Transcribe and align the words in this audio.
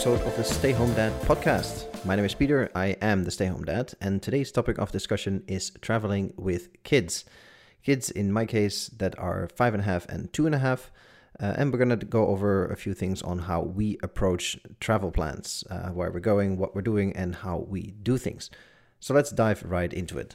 episode 0.00 0.26
of 0.26 0.34
the 0.34 0.44
Stay 0.44 0.72
Home 0.72 0.94
Dad 0.94 1.12
podcast. 1.24 1.84
My 2.06 2.16
name 2.16 2.24
is 2.24 2.32
Peter, 2.32 2.70
I 2.74 2.96
am 3.02 3.24
the 3.24 3.30
Stay 3.30 3.44
Home 3.44 3.64
Dad, 3.64 3.92
and 4.00 4.22
today's 4.22 4.50
topic 4.50 4.78
of 4.78 4.90
discussion 4.90 5.44
is 5.46 5.72
traveling 5.82 6.32
with 6.38 6.82
kids. 6.84 7.26
Kids, 7.82 8.10
in 8.10 8.32
my 8.32 8.46
case, 8.46 8.88
that 8.96 9.18
are 9.18 9.50
five 9.54 9.74
and 9.74 9.82
a 9.82 9.84
half 9.84 10.08
and 10.08 10.32
two 10.32 10.46
and 10.46 10.54
a 10.54 10.58
half. 10.58 10.90
Uh, 11.38 11.52
and 11.58 11.70
we're 11.70 11.84
going 11.84 11.98
to 11.98 12.06
go 12.06 12.28
over 12.28 12.66
a 12.68 12.78
few 12.78 12.94
things 12.94 13.20
on 13.20 13.40
how 13.40 13.60
we 13.60 13.98
approach 14.02 14.58
travel 14.80 15.10
plans, 15.10 15.64
uh, 15.68 15.90
where 15.90 16.10
we're 16.10 16.18
going, 16.18 16.56
what 16.56 16.74
we're 16.74 16.80
doing, 16.80 17.14
and 17.14 17.34
how 17.34 17.58
we 17.68 17.90
do 18.02 18.16
things. 18.16 18.48
So 19.00 19.12
let's 19.12 19.30
dive 19.30 19.62
right 19.66 19.92
into 19.92 20.16
it. 20.16 20.34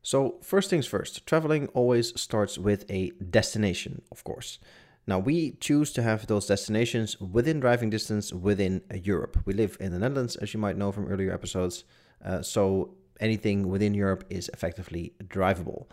So, 0.00 0.38
first 0.40 0.70
things 0.70 0.86
first, 0.86 1.26
traveling 1.26 1.68
always 1.74 2.18
starts 2.18 2.56
with 2.56 2.90
a 2.90 3.10
destination, 3.10 4.00
of 4.10 4.24
course. 4.24 4.58
Now, 5.06 5.18
we 5.18 5.52
choose 5.60 5.92
to 5.94 6.02
have 6.02 6.26
those 6.26 6.46
destinations 6.46 7.20
within 7.20 7.58
driving 7.58 7.90
distance 7.90 8.32
within 8.32 8.82
Europe. 8.94 9.36
We 9.44 9.52
live 9.52 9.76
in 9.80 9.92
the 9.92 9.98
Netherlands, 9.98 10.36
as 10.36 10.54
you 10.54 10.60
might 10.60 10.76
know 10.76 10.92
from 10.92 11.08
earlier 11.08 11.32
episodes. 11.32 11.84
Uh, 12.24 12.40
so, 12.42 12.94
anything 13.18 13.68
within 13.68 13.94
Europe 13.94 14.24
is 14.30 14.48
effectively 14.52 15.12
drivable. 15.24 15.86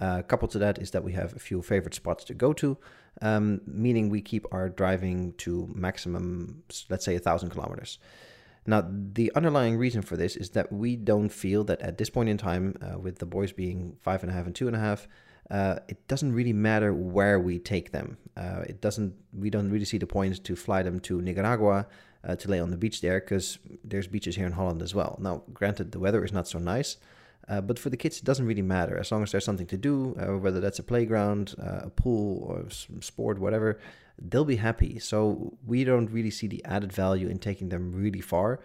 Uh, 0.00 0.22
coupled 0.22 0.50
to 0.50 0.58
that 0.58 0.78
is 0.78 0.90
that 0.90 1.04
we 1.04 1.12
have 1.12 1.34
a 1.34 1.38
few 1.38 1.62
favorite 1.62 1.94
spots 1.94 2.24
to 2.24 2.34
go 2.34 2.52
to, 2.52 2.76
um, 3.22 3.60
meaning 3.66 4.10
we 4.10 4.20
keep 4.20 4.46
our 4.52 4.68
driving 4.68 5.32
to 5.34 5.68
maximum, 5.74 6.62
let's 6.90 7.04
say, 7.04 7.14
a 7.14 7.20
thousand 7.20 7.50
kilometers. 7.50 7.98
Now, 8.66 8.84
the 8.90 9.32
underlying 9.34 9.78
reason 9.78 10.02
for 10.02 10.16
this 10.16 10.36
is 10.36 10.50
that 10.50 10.72
we 10.72 10.96
don't 10.96 11.30
feel 11.30 11.62
that 11.64 11.80
at 11.80 11.98
this 11.98 12.10
point 12.10 12.28
in 12.28 12.36
time, 12.36 12.74
uh, 12.82 12.98
with 12.98 13.20
the 13.20 13.26
boys 13.26 13.52
being 13.52 13.96
five 14.02 14.22
and 14.22 14.30
a 14.30 14.34
half 14.34 14.46
and 14.46 14.54
two 14.54 14.66
and 14.66 14.76
a 14.76 14.80
half, 14.80 15.06
uh, 15.50 15.78
it 15.88 16.06
doesn't 16.08 16.32
really 16.32 16.52
matter 16.52 16.92
where 16.92 17.38
we 17.38 17.58
take 17.58 17.92
them. 17.92 18.18
Uh, 18.36 18.62
it 18.66 18.80
doesn't. 18.80 19.14
We 19.32 19.50
don't 19.50 19.70
really 19.70 19.84
see 19.84 19.98
the 19.98 20.06
point 20.06 20.42
to 20.44 20.56
fly 20.56 20.82
them 20.82 21.00
to 21.00 21.22
Nicaragua 21.22 21.86
uh, 22.26 22.36
to 22.36 22.50
lay 22.50 22.60
on 22.60 22.70
the 22.70 22.76
beach 22.76 23.00
there 23.00 23.20
because 23.20 23.58
there's 23.84 24.06
beaches 24.06 24.36
here 24.36 24.46
in 24.46 24.52
Holland 24.52 24.82
as 24.82 24.94
well. 24.94 25.18
Now, 25.20 25.42
granted, 25.52 25.92
the 25.92 26.00
weather 26.00 26.24
is 26.24 26.32
not 26.32 26.48
so 26.48 26.58
nice, 26.58 26.96
uh, 27.48 27.60
but 27.60 27.78
for 27.78 27.90
the 27.90 27.96
kids, 27.96 28.18
it 28.18 28.24
doesn't 28.24 28.46
really 28.46 28.62
matter 28.62 28.98
as 28.98 29.12
long 29.12 29.22
as 29.22 29.30
there's 29.30 29.44
something 29.44 29.66
to 29.68 29.76
do, 29.76 30.16
uh, 30.20 30.36
whether 30.38 30.60
that's 30.60 30.80
a 30.80 30.82
playground, 30.82 31.54
uh, 31.62 31.82
a 31.84 31.90
pool, 31.90 32.44
or 32.48 32.68
some 32.70 33.00
sport, 33.00 33.38
whatever. 33.38 33.78
They'll 34.18 34.44
be 34.44 34.56
happy. 34.56 34.98
So 34.98 35.56
we 35.64 35.84
don't 35.84 36.10
really 36.10 36.30
see 36.30 36.48
the 36.48 36.64
added 36.64 36.92
value 36.92 37.28
in 37.28 37.38
taking 37.38 37.68
them 37.68 37.92
really 37.92 38.20
far, 38.20 38.60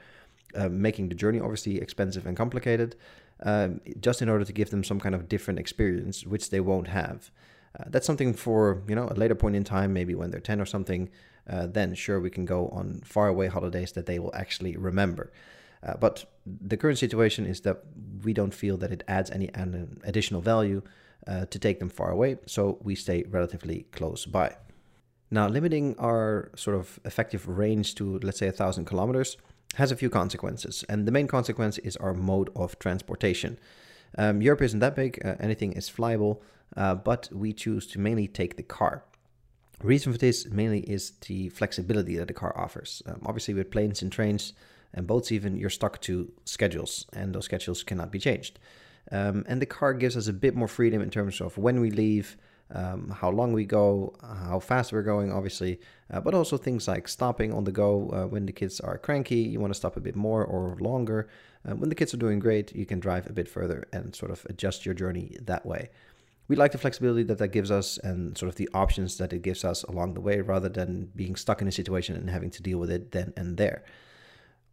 uh, 0.55 0.69
making 0.69 1.09
the 1.09 1.15
journey 1.15 1.39
obviously 1.39 1.79
expensive 1.79 2.25
and 2.25 2.35
complicated, 2.35 2.95
um, 3.43 3.81
just 3.99 4.21
in 4.21 4.29
order 4.29 4.45
to 4.45 4.53
give 4.53 4.69
them 4.69 4.83
some 4.83 4.99
kind 4.99 5.15
of 5.15 5.27
different 5.27 5.59
experience, 5.59 6.25
which 6.25 6.49
they 6.49 6.59
won't 6.59 6.87
have. 6.87 7.31
Uh, 7.79 7.85
that's 7.87 8.05
something 8.05 8.33
for 8.33 8.83
you 8.87 8.95
know 8.95 9.07
a 9.09 9.13
later 9.13 9.35
point 9.35 9.55
in 9.55 9.63
time, 9.63 9.93
maybe 9.93 10.15
when 10.15 10.31
they're 10.31 10.39
ten 10.39 10.61
or 10.61 10.65
something. 10.65 11.09
Uh, 11.49 11.65
then 11.65 11.95
sure 11.95 12.19
we 12.19 12.29
can 12.29 12.45
go 12.45 12.67
on 12.69 13.01
faraway 13.03 13.47
holidays 13.47 13.93
that 13.93 14.05
they 14.05 14.19
will 14.19 14.33
actually 14.35 14.77
remember. 14.77 15.31
Uh, 15.83 15.95
but 15.97 16.25
the 16.45 16.77
current 16.77 16.99
situation 16.99 17.45
is 17.45 17.61
that 17.61 17.81
we 18.23 18.33
don't 18.33 18.53
feel 18.53 18.77
that 18.77 18.91
it 18.91 19.03
adds 19.07 19.31
any 19.31 19.49
additional 20.03 20.39
value 20.39 20.81
uh, 21.25 21.45
to 21.45 21.57
take 21.57 21.79
them 21.79 21.89
far 21.89 22.11
away, 22.11 22.37
so 22.45 22.77
we 22.83 22.93
stay 22.93 23.23
relatively 23.23 23.87
close 23.91 24.25
by. 24.25 24.55
Now, 25.31 25.47
limiting 25.47 25.95
our 25.97 26.51
sort 26.55 26.77
of 26.77 26.99
effective 27.05 27.47
range 27.47 27.95
to, 27.95 28.19
let's 28.19 28.37
say, 28.37 28.47
a 28.47 28.51
thousand 28.51 28.85
kilometers 28.85 29.37
has 29.75 29.91
a 29.91 29.95
few 29.95 30.09
consequences, 30.09 30.83
and 30.89 31.07
the 31.07 31.11
main 31.11 31.27
consequence 31.27 31.77
is 31.79 31.97
our 31.97 32.13
mode 32.13 32.49
of 32.55 32.77
transportation. 32.79 33.57
Um, 34.17 34.41
Europe 34.41 34.61
isn't 34.61 34.79
that 34.79 34.95
big, 34.95 35.21
uh, 35.25 35.35
anything 35.39 35.73
is 35.73 35.89
flyable, 35.89 36.41
uh, 36.75 36.95
but 36.95 37.29
we 37.31 37.53
choose 37.53 37.87
to 37.87 37.99
mainly 37.99 38.27
take 38.27 38.57
the 38.57 38.63
car. 38.63 39.03
Reason 39.81 40.11
for 40.11 40.17
this 40.17 40.45
mainly 40.47 40.81
is 40.81 41.11
the 41.27 41.49
flexibility 41.49 42.17
that 42.17 42.27
the 42.27 42.33
car 42.33 42.53
offers. 42.57 43.01
Um, 43.05 43.21
obviously, 43.25 43.53
with 43.53 43.71
planes 43.71 44.01
and 44.01 44.11
trains, 44.11 44.53
and 44.93 45.07
boats 45.07 45.31
even 45.31 45.57
you're 45.57 45.69
stuck 45.69 46.01
to 46.01 46.31
schedules 46.45 47.05
and 47.13 47.33
those 47.33 47.45
schedules 47.45 47.83
cannot 47.83 48.11
be 48.11 48.19
changed 48.19 48.59
um, 49.11 49.43
and 49.47 49.61
the 49.61 49.65
car 49.65 49.93
gives 49.93 50.15
us 50.17 50.27
a 50.27 50.33
bit 50.33 50.55
more 50.55 50.67
freedom 50.67 51.01
in 51.01 51.09
terms 51.09 51.41
of 51.41 51.57
when 51.57 51.79
we 51.79 51.91
leave 51.91 52.37
um, 52.73 53.09
how 53.09 53.29
long 53.29 53.53
we 53.53 53.65
go 53.65 54.13
how 54.21 54.59
fast 54.59 54.93
we're 54.93 55.01
going 55.01 55.31
obviously 55.31 55.79
uh, 56.11 56.19
but 56.19 56.33
also 56.33 56.57
things 56.57 56.87
like 56.87 57.07
stopping 57.07 57.53
on 57.53 57.63
the 57.63 57.71
go 57.71 58.09
uh, 58.09 58.27
when 58.27 58.45
the 58.45 58.51
kids 58.51 58.79
are 58.79 58.97
cranky 58.97 59.37
you 59.37 59.59
want 59.59 59.73
to 59.73 59.77
stop 59.77 59.97
a 59.97 60.01
bit 60.01 60.15
more 60.15 60.43
or 60.43 60.77
longer. 60.79 61.27
Uh, 61.67 61.75
when 61.75 61.89
the 61.89 61.95
kids 61.95 62.13
are 62.13 62.17
doing 62.17 62.39
great 62.39 62.75
you 62.75 62.85
can 62.85 62.99
drive 62.99 63.27
a 63.27 63.33
bit 63.33 63.47
further 63.47 63.87
and 63.93 64.15
sort 64.15 64.31
of 64.31 64.45
adjust 64.49 64.85
your 64.85 64.95
journey 64.95 65.37
that 65.41 65.65
way. 65.65 65.89
We 66.47 66.55
like 66.57 66.73
the 66.73 66.77
flexibility 66.77 67.23
that 67.23 67.37
that 67.37 67.49
gives 67.49 67.71
us 67.71 67.97
and 67.99 68.37
sort 68.37 68.49
of 68.49 68.55
the 68.55 68.69
options 68.73 69.17
that 69.17 69.31
it 69.31 69.41
gives 69.41 69.63
us 69.63 69.83
along 69.83 70.15
the 70.15 70.21
way 70.21 70.41
rather 70.41 70.67
than 70.67 71.09
being 71.15 71.35
stuck 71.35 71.61
in 71.61 71.67
a 71.67 71.71
situation 71.71 72.15
and 72.15 72.29
having 72.29 72.49
to 72.51 72.61
deal 72.61 72.77
with 72.77 72.91
it 72.91 73.11
then 73.11 73.31
and 73.37 73.57
there 73.57 73.83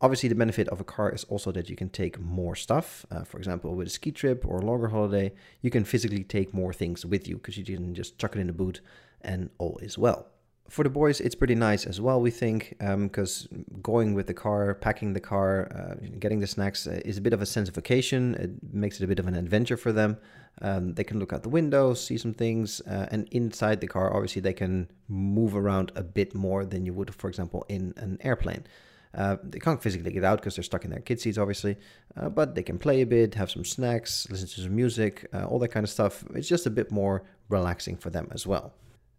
Obviously, 0.00 0.28
the 0.28 0.34
benefit 0.36 0.68
of 0.68 0.80
a 0.80 0.84
car 0.84 1.10
is 1.10 1.24
also 1.24 1.50
that 1.52 1.68
you 1.68 1.74
can 1.74 1.88
take 1.88 2.20
more 2.20 2.54
stuff. 2.54 3.04
Uh, 3.10 3.24
for 3.24 3.38
example, 3.38 3.74
with 3.74 3.88
a 3.88 3.90
ski 3.90 4.12
trip 4.12 4.44
or 4.46 4.58
a 4.58 4.64
longer 4.64 4.88
holiday, 4.88 5.32
you 5.60 5.70
can 5.70 5.84
physically 5.84 6.22
take 6.22 6.54
more 6.54 6.72
things 6.72 7.04
with 7.04 7.26
you 7.26 7.36
because 7.36 7.58
you 7.58 7.64
can 7.64 7.94
just 7.94 8.16
chuck 8.18 8.36
it 8.36 8.38
in 8.38 8.46
the 8.46 8.52
boot 8.52 8.80
and 9.20 9.50
all 9.58 9.78
is 9.82 9.98
well. 9.98 10.28
For 10.68 10.84
the 10.84 10.90
boys, 10.90 11.18
it's 11.20 11.34
pretty 11.34 11.54
nice 11.54 11.86
as 11.86 11.98
well, 11.98 12.20
we 12.20 12.30
think, 12.30 12.76
because 12.78 13.48
um, 13.50 13.64
going 13.80 14.12
with 14.12 14.26
the 14.26 14.34
car, 14.34 14.74
packing 14.74 15.14
the 15.14 15.20
car, 15.20 15.66
uh, 15.74 15.94
getting 16.18 16.40
the 16.40 16.46
snacks 16.46 16.86
uh, 16.86 17.00
is 17.06 17.16
a 17.16 17.22
bit 17.22 17.32
of 17.32 17.40
a 17.40 17.46
sense 17.46 17.70
of 17.70 17.74
vacation. 17.74 18.34
It 18.34 18.50
makes 18.74 19.00
it 19.00 19.04
a 19.04 19.06
bit 19.06 19.18
of 19.18 19.26
an 19.26 19.34
adventure 19.34 19.78
for 19.78 19.92
them. 19.92 20.18
Um, 20.60 20.92
they 20.92 21.04
can 21.04 21.18
look 21.18 21.32
out 21.32 21.42
the 21.42 21.48
window, 21.48 21.94
see 21.94 22.18
some 22.18 22.34
things, 22.34 22.82
uh, 22.82 23.06
and 23.10 23.26
inside 23.30 23.80
the 23.80 23.86
car, 23.86 24.14
obviously, 24.14 24.42
they 24.42 24.52
can 24.52 24.90
move 25.08 25.56
around 25.56 25.90
a 25.96 26.02
bit 26.02 26.34
more 26.34 26.66
than 26.66 26.84
you 26.84 26.92
would, 26.92 27.14
for 27.14 27.28
example, 27.28 27.64
in 27.70 27.94
an 27.96 28.18
airplane. 28.20 28.66
Uh, 29.14 29.36
they 29.42 29.58
can't 29.58 29.82
physically 29.82 30.12
get 30.12 30.24
out 30.24 30.38
because 30.38 30.56
they're 30.56 30.62
stuck 30.62 30.84
in 30.84 30.90
their 30.90 31.00
kid 31.00 31.20
seats, 31.20 31.38
obviously, 31.38 31.76
uh, 32.16 32.28
but 32.28 32.54
they 32.54 32.62
can 32.62 32.78
play 32.78 33.00
a 33.00 33.06
bit, 33.06 33.34
have 33.34 33.50
some 33.50 33.64
snacks, 33.64 34.26
listen 34.30 34.48
to 34.48 34.60
some 34.60 34.76
music, 34.76 35.26
uh, 35.32 35.44
all 35.44 35.58
that 35.58 35.68
kind 35.68 35.84
of 35.84 35.90
stuff. 35.90 36.24
It's 36.34 36.48
just 36.48 36.66
a 36.66 36.70
bit 36.70 36.90
more 36.90 37.24
relaxing 37.48 37.96
for 37.96 38.10
them 38.10 38.28
as 38.32 38.46
well. 38.46 38.74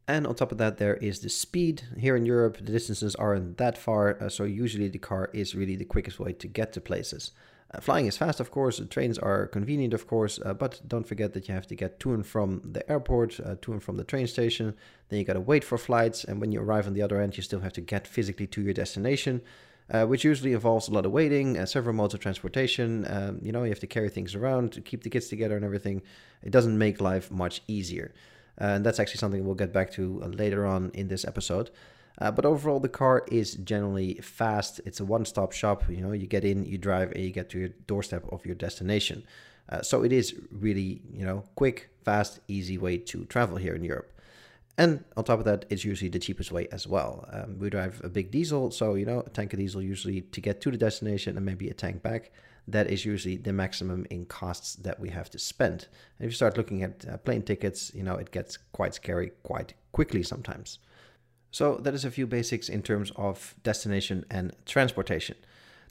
And 0.07 0.25
on 0.25 0.33
top 0.33 0.51
of 0.51 0.57
that, 0.57 0.77
there 0.77 0.95
is 0.95 1.19
the 1.19 1.29
speed. 1.29 1.83
Here 1.97 2.15
in 2.15 2.25
Europe, 2.25 2.57
the 2.57 2.71
distances 2.71 3.15
aren't 3.15 3.57
that 3.57 3.77
far, 3.77 4.21
uh, 4.21 4.29
so 4.29 4.43
usually 4.43 4.87
the 4.87 4.97
car 4.97 5.29
is 5.33 5.53
really 5.53 5.75
the 5.75 5.85
quickest 5.85 6.19
way 6.19 6.33
to 6.33 6.47
get 6.47 6.73
to 6.73 6.81
places. 6.81 7.31
Uh, 7.71 7.79
flying 7.79 8.07
is 8.07 8.17
fast, 8.17 8.39
of 8.39 8.49
course. 8.49 8.81
Trains 8.89 9.19
are 9.19 9.45
convenient, 9.45 9.93
of 9.93 10.07
course, 10.07 10.39
uh, 10.43 10.55
but 10.55 10.81
don't 10.87 11.07
forget 11.07 11.33
that 11.33 11.47
you 11.47 11.53
have 11.53 11.67
to 11.67 11.75
get 11.75 11.99
to 11.99 12.13
and 12.15 12.25
from 12.25 12.61
the 12.63 12.89
airport, 12.91 13.39
uh, 13.39 13.55
to 13.61 13.71
and 13.71 13.83
from 13.83 13.97
the 13.97 14.03
train 14.03 14.25
station. 14.25 14.73
Then 15.09 15.19
you 15.19 15.25
got 15.25 15.33
to 15.33 15.41
wait 15.41 15.63
for 15.63 15.77
flights, 15.77 16.23
and 16.23 16.41
when 16.41 16.51
you 16.51 16.59
arrive 16.59 16.87
on 16.87 16.93
the 16.93 17.03
other 17.03 17.21
end, 17.21 17.37
you 17.37 17.43
still 17.43 17.59
have 17.59 17.73
to 17.73 17.81
get 17.81 18.07
physically 18.07 18.47
to 18.47 18.61
your 18.63 18.73
destination 18.73 19.41
uh, 19.91 20.05
which 20.05 20.23
usually 20.23 20.53
involves 20.53 20.87
a 20.87 20.91
lot 20.91 21.05
of 21.05 21.11
waiting, 21.11 21.57
uh, 21.57 21.65
several 21.65 21.95
modes 21.95 22.13
of 22.13 22.19
transportation. 22.19 23.05
Um, 23.09 23.39
you 23.41 23.51
know, 23.51 23.63
you 23.63 23.69
have 23.69 23.79
to 23.79 23.87
carry 23.87 24.09
things 24.09 24.35
around 24.35 24.71
to 24.73 24.81
keep 24.81 25.03
the 25.03 25.09
kids 25.09 25.27
together 25.27 25.55
and 25.55 25.65
everything. 25.65 26.01
It 26.43 26.51
doesn't 26.51 26.77
make 26.77 27.01
life 27.01 27.31
much 27.31 27.61
easier. 27.67 28.13
Uh, 28.61 28.65
and 28.75 28.85
that's 28.85 28.99
actually 28.99 29.17
something 29.17 29.45
we'll 29.45 29.55
get 29.55 29.73
back 29.73 29.91
to 29.93 30.21
uh, 30.23 30.27
later 30.27 30.65
on 30.65 30.91
in 30.93 31.07
this 31.07 31.25
episode. 31.25 31.71
Uh, 32.17 32.29
but 32.29 32.45
overall, 32.45 32.79
the 32.79 32.89
car 32.89 33.23
is 33.31 33.55
generally 33.55 34.15
fast. 34.15 34.81
It's 34.85 34.99
a 34.99 35.05
one-stop 35.05 35.53
shop. 35.53 35.89
You 35.89 36.01
know, 36.01 36.11
you 36.11 36.27
get 36.27 36.43
in, 36.43 36.65
you 36.65 36.77
drive, 36.77 37.11
and 37.13 37.23
you 37.23 37.31
get 37.31 37.49
to 37.51 37.59
your 37.59 37.69
doorstep 37.87 38.25
of 38.31 38.45
your 38.45 38.55
destination. 38.55 39.23
So 39.83 40.03
it 40.03 40.11
is 40.11 40.35
really, 40.51 40.99
you 41.13 41.23
know, 41.23 41.43
quick, 41.53 41.89
fast, 42.03 42.39
easy 42.47 42.79
way 42.79 42.97
to 42.97 43.25
travel 43.25 43.55
here 43.57 43.75
in 43.75 43.83
Europe. 43.83 44.18
And 44.79 45.03
on 45.17 45.25
top 45.25 45.39
of 45.39 45.45
that, 45.45 45.65
it's 45.69 45.83
usually 45.83 46.07
the 46.07 46.19
cheapest 46.19 46.53
way 46.53 46.69
as 46.71 46.87
well. 46.87 47.27
Um, 47.33 47.59
we 47.59 47.69
drive 47.69 47.99
a 48.01 48.07
big 48.07 48.31
diesel, 48.31 48.71
so 48.71 48.95
you 48.95 49.05
know, 49.05 49.19
a 49.19 49.29
tank 49.29 49.51
of 49.51 49.59
diesel 49.59 49.81
usually 49.81 50.21
to 50.21 50.39
get 50.39 50.61
to 50.61 50.71
the 50.71 50.77
destination 50.77 51.35
and 51.35 51.45
maybe 51.45 51.67
a 51.69 51.73
tank 51.73 52.01
back. 52.01 52.31
That 52.65 52.89
is 52.89 53.03
usually 53.03 53.35
the 53.35 53.51
maximum 53.51 54.07
in 54.09 54.25
costs 54.25 54.75
that 54.75 54.97
we 54.97 55.09
have 55.09 55.29
to 55.31 55.37
spend. 55.37 55.89
And 56.17 56.25
if 56.25 56.31
you 56.31 56.35
start 56.37 56.55
looking 56.55 56.81
at 56.81 57.05
uh, 57.05 57.17
plane 57.17 57.41
tickets, 57.41 57.91
you 57.93 58.03
know, 58.03 58.15
it 58.15 58.31
gets 58.31 58.55
quite 58.71 58.95
scary 58.95 59.33
quite 59.43 59.73
quickly 59.91 60.23
sometimes. 60.23 60.79
So 61.51 61.75
that 61.75 61.93
is 61.93 62.05
a 62.05 62.11
few 62.11 62.25
basics 62.25 62.69
in 62.69 62.81
terms 62.81 63.11
of 63.17 63.55
destination 63.63 64.23
and 64.31 64.55
transportation. 64.65 65.35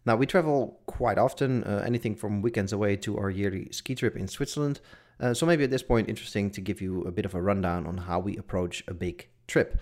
Now 0.06 0.16
we 0.16 0.24
travel 0.24 0.80
quite 0.86 1.18
often, 1.18 1.62
uh, 1.64 1.82
anything 1.84 2.14
from 2.14 2.40
weekends 2.40 2.72
away 2.72 2.96
to 2.96 3.18
our 3.18 3.28
yearly 3.28 3.68
ski 3.70 3.94
trip 3.94 4.16
in 4.16 4.28
Switzerland. 4.28 4.80
Uh, 5.20 5.34
so 5.34 5.46
maybe 5.46 5.64
at 5.64 5.70
this 5.70 5.82
point, 5.82 6.08
interesting 6.08 6.50
to 6.50 6.60
give 6.60 6.80
you 6.80 7.02
a 7.02 7.10
bit 7.10 7.24
of 7.24 7.34
a 7.34 7.42
rundown 7.42 7.86
on 7.86 7.98
how 7.98 8.18
we 8.18 8.36
approach 8.36 8.84
a 8.86 8.94
big 8.94 9.28
trip. 9.46 9.80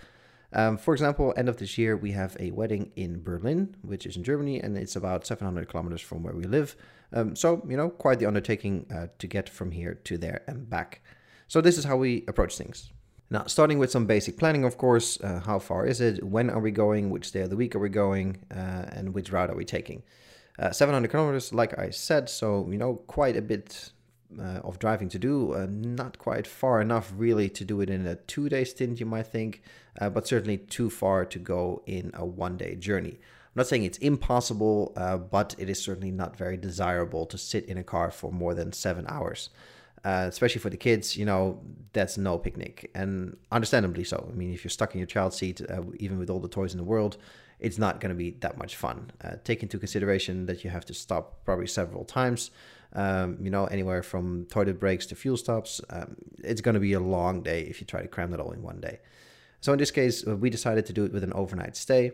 Um, 0.53 0.79
for 0.79 0.95
example, 0.95 1.35
end 1.37 1.49
of 1.49 1.59
this 1.59 1.77
year, 1.77 1.97
we 1.97 2.13
have 2.13 2.37
a 2.41 2.51
wedding 2.53 2.93
in 2.97 3.23
Berlin, 3.23 3.77
which 3.83 4.07
is 4.07 4.17
in 4.17 4.25
Germany, 4.25 4.61
and 4.61 4.77
it's 4.77 4.97
about 4.97 5.27
700 5.27 5.69
kilometers 5.69 6.01
from 6.01 6.23
where 6.23 6.35
we 6.35 6.45
live. 6.45 6.77
Um, 7.13 7.37
so, 7.37 7.63
you 7.69 7.77
know, 7.77 7.91
quite 7.91 8.19
the 8.19 8.27
undertaking 8.27 8.87
uh, 8.95 9.09
to 9.19 9.27
get 9.27 9.49
from 9.49 9.73
here 9.73 9.95
to 10.05 10.17
there 10.17 10.43
and 10.47 10.69
back. 10.71 11.03
So, 11.49 11.61
this 11.61 11.77
is 11.77 11.85
how 11.85 11.97
we 11.97 12.25
approach 12.27 12.57
things. 12.57 12.93
Now, 13.29 13.45
starting 13.47 13.79
with 13.79 13.91
some 13.91 14.07
basic 14.07 14.39
planning, 14.39 14.65
of 14.65 14.79
course, 14.79 15.21
uh, 15.21 15.41
how 15.45 15.59
far 15.59 15.85
is 15.85 16.01
it? 16.01 16.23
When 16.23 16.49
are 16.49 16.61
we 16.61 16.71
going? 16.71 17.11
Which 17.11 17.33
day 17.33 17.41
of 17.41 17.51
the 17.51 17.57
week 17.57 17.75
are 17.75 17.81
we 17.81 17.89
going? 17.89 18.39
Uh, 18.51 18.87
and 18.93 19.13
which 19.13 19.33
route 19.33 19.51
are 19.51 19.57
we 19.57 19.65
taking? 19.65 20.05
Uh, 20.59 20.71
700 20.71 21.11
kilometers, 21.11 21.53
like 21.53 21.79
I 21.79 21.91
said, 21.91 22.31
so, 22.31 22.67
you 22.71 22.79
know, 22.79 22.95
quite 23.09 23.37
a 23.37 23.43
bit 23.43 23.91
uh, 24.39 24.61
of 24.65 24.79
driving 24.79 25.09
to 25.11 25.19
do. 25.19 25.55
Uh, 25.55 25.67
not 25.71 26.19
quite 26.19 26.47
far 26.47 26.81
enough, 26.81 27.13
really, 27.17 27.49
to 27.51 27.65
do 27.65 27.81
it 27.81 27.91
in 27.91 28.07
a 28.07 28.17
two 28.17 28.49
day 28.49 28.65
stint, 28.65 29.01
you 29.01 29.07
might 29.07 29.27
think, 29.27 29.63
uh, 30.01 30.11
but 30.11 30.27
certainly 30.27 30.59
too 30.59 30.91
far 30.91 31.25
to 31.25 31.39
go 31.39 31.83
in 31.87 32.11
a 32.15 32.25
one 32.25 32.57
day 32.57 32.75
journey. 32.75 33.13
I'm 33.13 33.61
not 33.61 33.67
saying 33.69 33.85
it's 33.85 33.99
impossible, 33.99 34.93
uh, 34.97 35.17
but 35.17 35.55
it 35.59 35.71
is 35.71 35.83
certainly 35.83 36.11
not 36.11 36.37
very 36.37 36.57
desirable 36.57 37.25
to 37.27 37.39
sit 37.39 37.65
in 37.67 37.79
a 37.79 37.85
car 37.85 38.11
for 38.11 38.31
more 38.31 38.55
than 38.55 38.73
seven 38.73 39.07
hours. 39.09 39.51
Uh, 40.05 40.27
especially 40.29 40.61
for 40.61 40.71
the 40.71 40.77
kids, 40.77 41.17
you 41.17 41.25
know, 41.25 41.61
that's 41.93 42.17
no 42.17 42.39
picnic. 42.39 42.91
And 42.95 43.37
understandably 43.51 44.05
so. 44.05 44.29
I 44.31 44.37
mean, 44.37 44.53
if 44.53 44.63
you're 44.63 44.71
stuck 44.71 44.95
in 44.95 45.01
your 45.01 45.07
child's 45.07 45.37
seat, 45.37 45.61
uh, 45.69 45.83
even 45.99 46.19
with 46.19 46.31
all 46.31 46.39
the 46.39 46.49
toys 46.49 46.73
in 46.73 46.79
the 46.79 46.85
world, 46.85 47.17
it's 47.59 47.79
not 47.79 48.01
going 48.01 48.11
to 48.11 48.17
be 48.17 48.33
that 48.41 48.59
much 48.59 48.77
fun. 48.77 49.11
Take 49.43 49.63
into 49.63 49.79
consideration 49.79 50.47
that 50.47 50.63
you 50.63 50.71
have 50.71 50.85
to 50.85 50.95
stop 50.95 51.43
probably 51.45 51.67
several 51.67 52.05
times, 52.05 52.51
um, 52.97 53.37
you 53.41 53.51
know, 53.51 53.67
anywhere 53.67 54.03
from 54.03 54.47
toilet 54.47 54.81
breaks 54.81 55.07
to 55.07 55.15
fuel 55.15 55.37
stops. 55.37 55.81
Um, 55.91 56.17
it's 56.43 56.61
going 56.61 56.75
to 56.75 56.81
be 56.81 56.95
a 56.95 57.01
long 57.01 57.43
day 57.43 57.61
if 57.63 57.81
you 57.81 57.87
try 57.87 58.03
to 58.03 58.09
cram 58.09 58.31
that 58.33 58.41
all 58.41 58.51
in 58.51 58.63
one 58.63 58.81
day. 58.81 58.99
So 59.61 59.73
in 59.73 59.79
this 59.79 59.91
case, 59.91 60.27
uh, 60.27 60.37
we 60.37 60.51
decided 60.51 60.87
to 60.87 60.93
do 60.93 61.05
it 61.05 61.13
with 61.13 61.23
an 61.23 61.33
overnight 61.35 61.77
stay, 61.77 62.13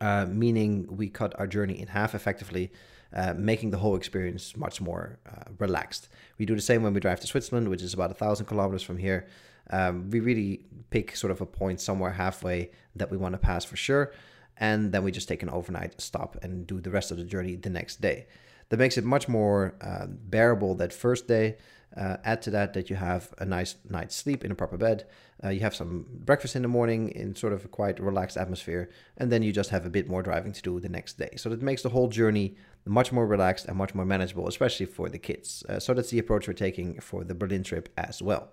uh, 0.00 0.26
meaning 0.26 0.86
we 0.88 1.08
cut 1.08 1.34
our 1.40 1.46
journey 1.46 1.80
in 1.80 1.88
half 1.88 2.14
effectively. 2.14 2.70
Uh, 3.14 3.32
making 3.34 3.70
the 3.70 3.78
whole 3.78 3.94
experience 3.94 4.56
much 4.56 4.80
more 4.80 5.18
uh, 5.26 5.44
relaxed. 5.58 6.08
We 6.38 6.44
do 6.44 6.56
the 6.56 6.60
same 6.60 6.82
when 6.82 6.92
we 6.92 7.00
drive 7.00 7.20
to 7.20 7.26
Switzerland, 7.26 7.68
which 7.68 7.80
is 7.80 7.94
about 7.94 8.10
a 8.10 8.14
thousand 8.14 8.46
kilometers 8.46 8.82
from 8.82 8.98
here. 8.98 9.28
Um, 9.70 10.10
we 10.10 10.18
really 10.20 10.66
pick 10.90 11.16
sort 11.16 11.30
of 11.30 11.40
a 11.40 11.46
point 11.46 11.80
somewhere 11.80 12.10
halfway 12.10 12.72
that 12.96 13.10
we 13.10 13.16
want 13.16 13.32
to 13.34 13.38
pass 13.38 13.64
for 13.64 13.76
sure, 13.76 14.12
and 14.58 14.92
then 14.92 15.04
we 15.04 15.12
just 15.12 15.28
take 15.28 15.42
an 15.44 15.48
overnight 15.48 16.00
stop 16.00 16.36
and 16.42 16.66
do 16.66 16.80
the 16.80 16.90
rest 16.90 17.10
of 17.12 17.16
the 17.16 17.24
journey 17.24 17.54
the 17.54 17.70
next 17.70 18.00
day. 18.00 18.26
That 18.68 18.78
makes 18.78 18.98
it 18.98 19.04
much 19.04 19.28
more 19.28 19.74
uh, 19.80 20.06
bearable 20.08 20.74
that 20.76 20.92
first 20.92 21.28
day. 21.28 21.56
Uh, 21.96 22.16
add 22.24 22.42
to 22.42 22.50
that 22.50 22.74
that 22.74 22.90
you 22.90 22.96
have 22.96 23.32
a 23.38 23.44
nice 23.44 23.76
night's 23.88 24.14
sleep 24.14 24.44
in 24.44 24.50
a 24.50 24.54
proper 24.54 24.76
bed. 24.76 25.06
Uh, 25.42 25.48
you 25.48 25.60
have 25.60 25.74
some 25.74 26.06
breakfast 26.10 26.54
in 26.54 26.62
the 26.62 26.68
morning 26.68 27.08
in 27.10 27.34
sort 27.34 27.52
of 27.52 27.64
a 27.64 27.68
quite 27.68 27.98
relaxed 28.00 28.36
atmosphere, 28.36 28.90
and 29.16 29.32
then 29.32 29.42
you 29.42 29.52
just 29.52 29.70
have 29.70 29.86
a 29.86 29.90
bit 29.90 30.08
more 30.08 30.22
driving 30.22 30.52
to 30.52 30.60
do 30.62 30.78
the 30.78 30.88
next 30.88 31.16
day. 31.18 31.30
So 31.36 31.48
that 31.48 31.62
makes 31.62 31.82
the 31.82 31.90
whole 31.90 32.08
journey 32.08 32.56
much 32.84 33.12
more 33.12 33.26
relaxed 33.26 33.66
and 33.66 33.76
much 33.76 33.94
more 33.94 34.04
manageable, 34.04 34.46
especially 34.46 34.86
for 34.86 35.08
the 35.08 35.18
kids. 35.18 35.64
Uh, 35.68 35.78
so 35.78 35.94
that's 35.94 36.10
the 36.10 36.18
approach 36.18 36.46
we're 36.46 36.54
taking 36.54 37.00
for 37.00 37.24
the 37.24 37.34
Berlin 37.34 37.62
trip 37.62 37.88
as 37.96 38.20
well. 38.20 38.52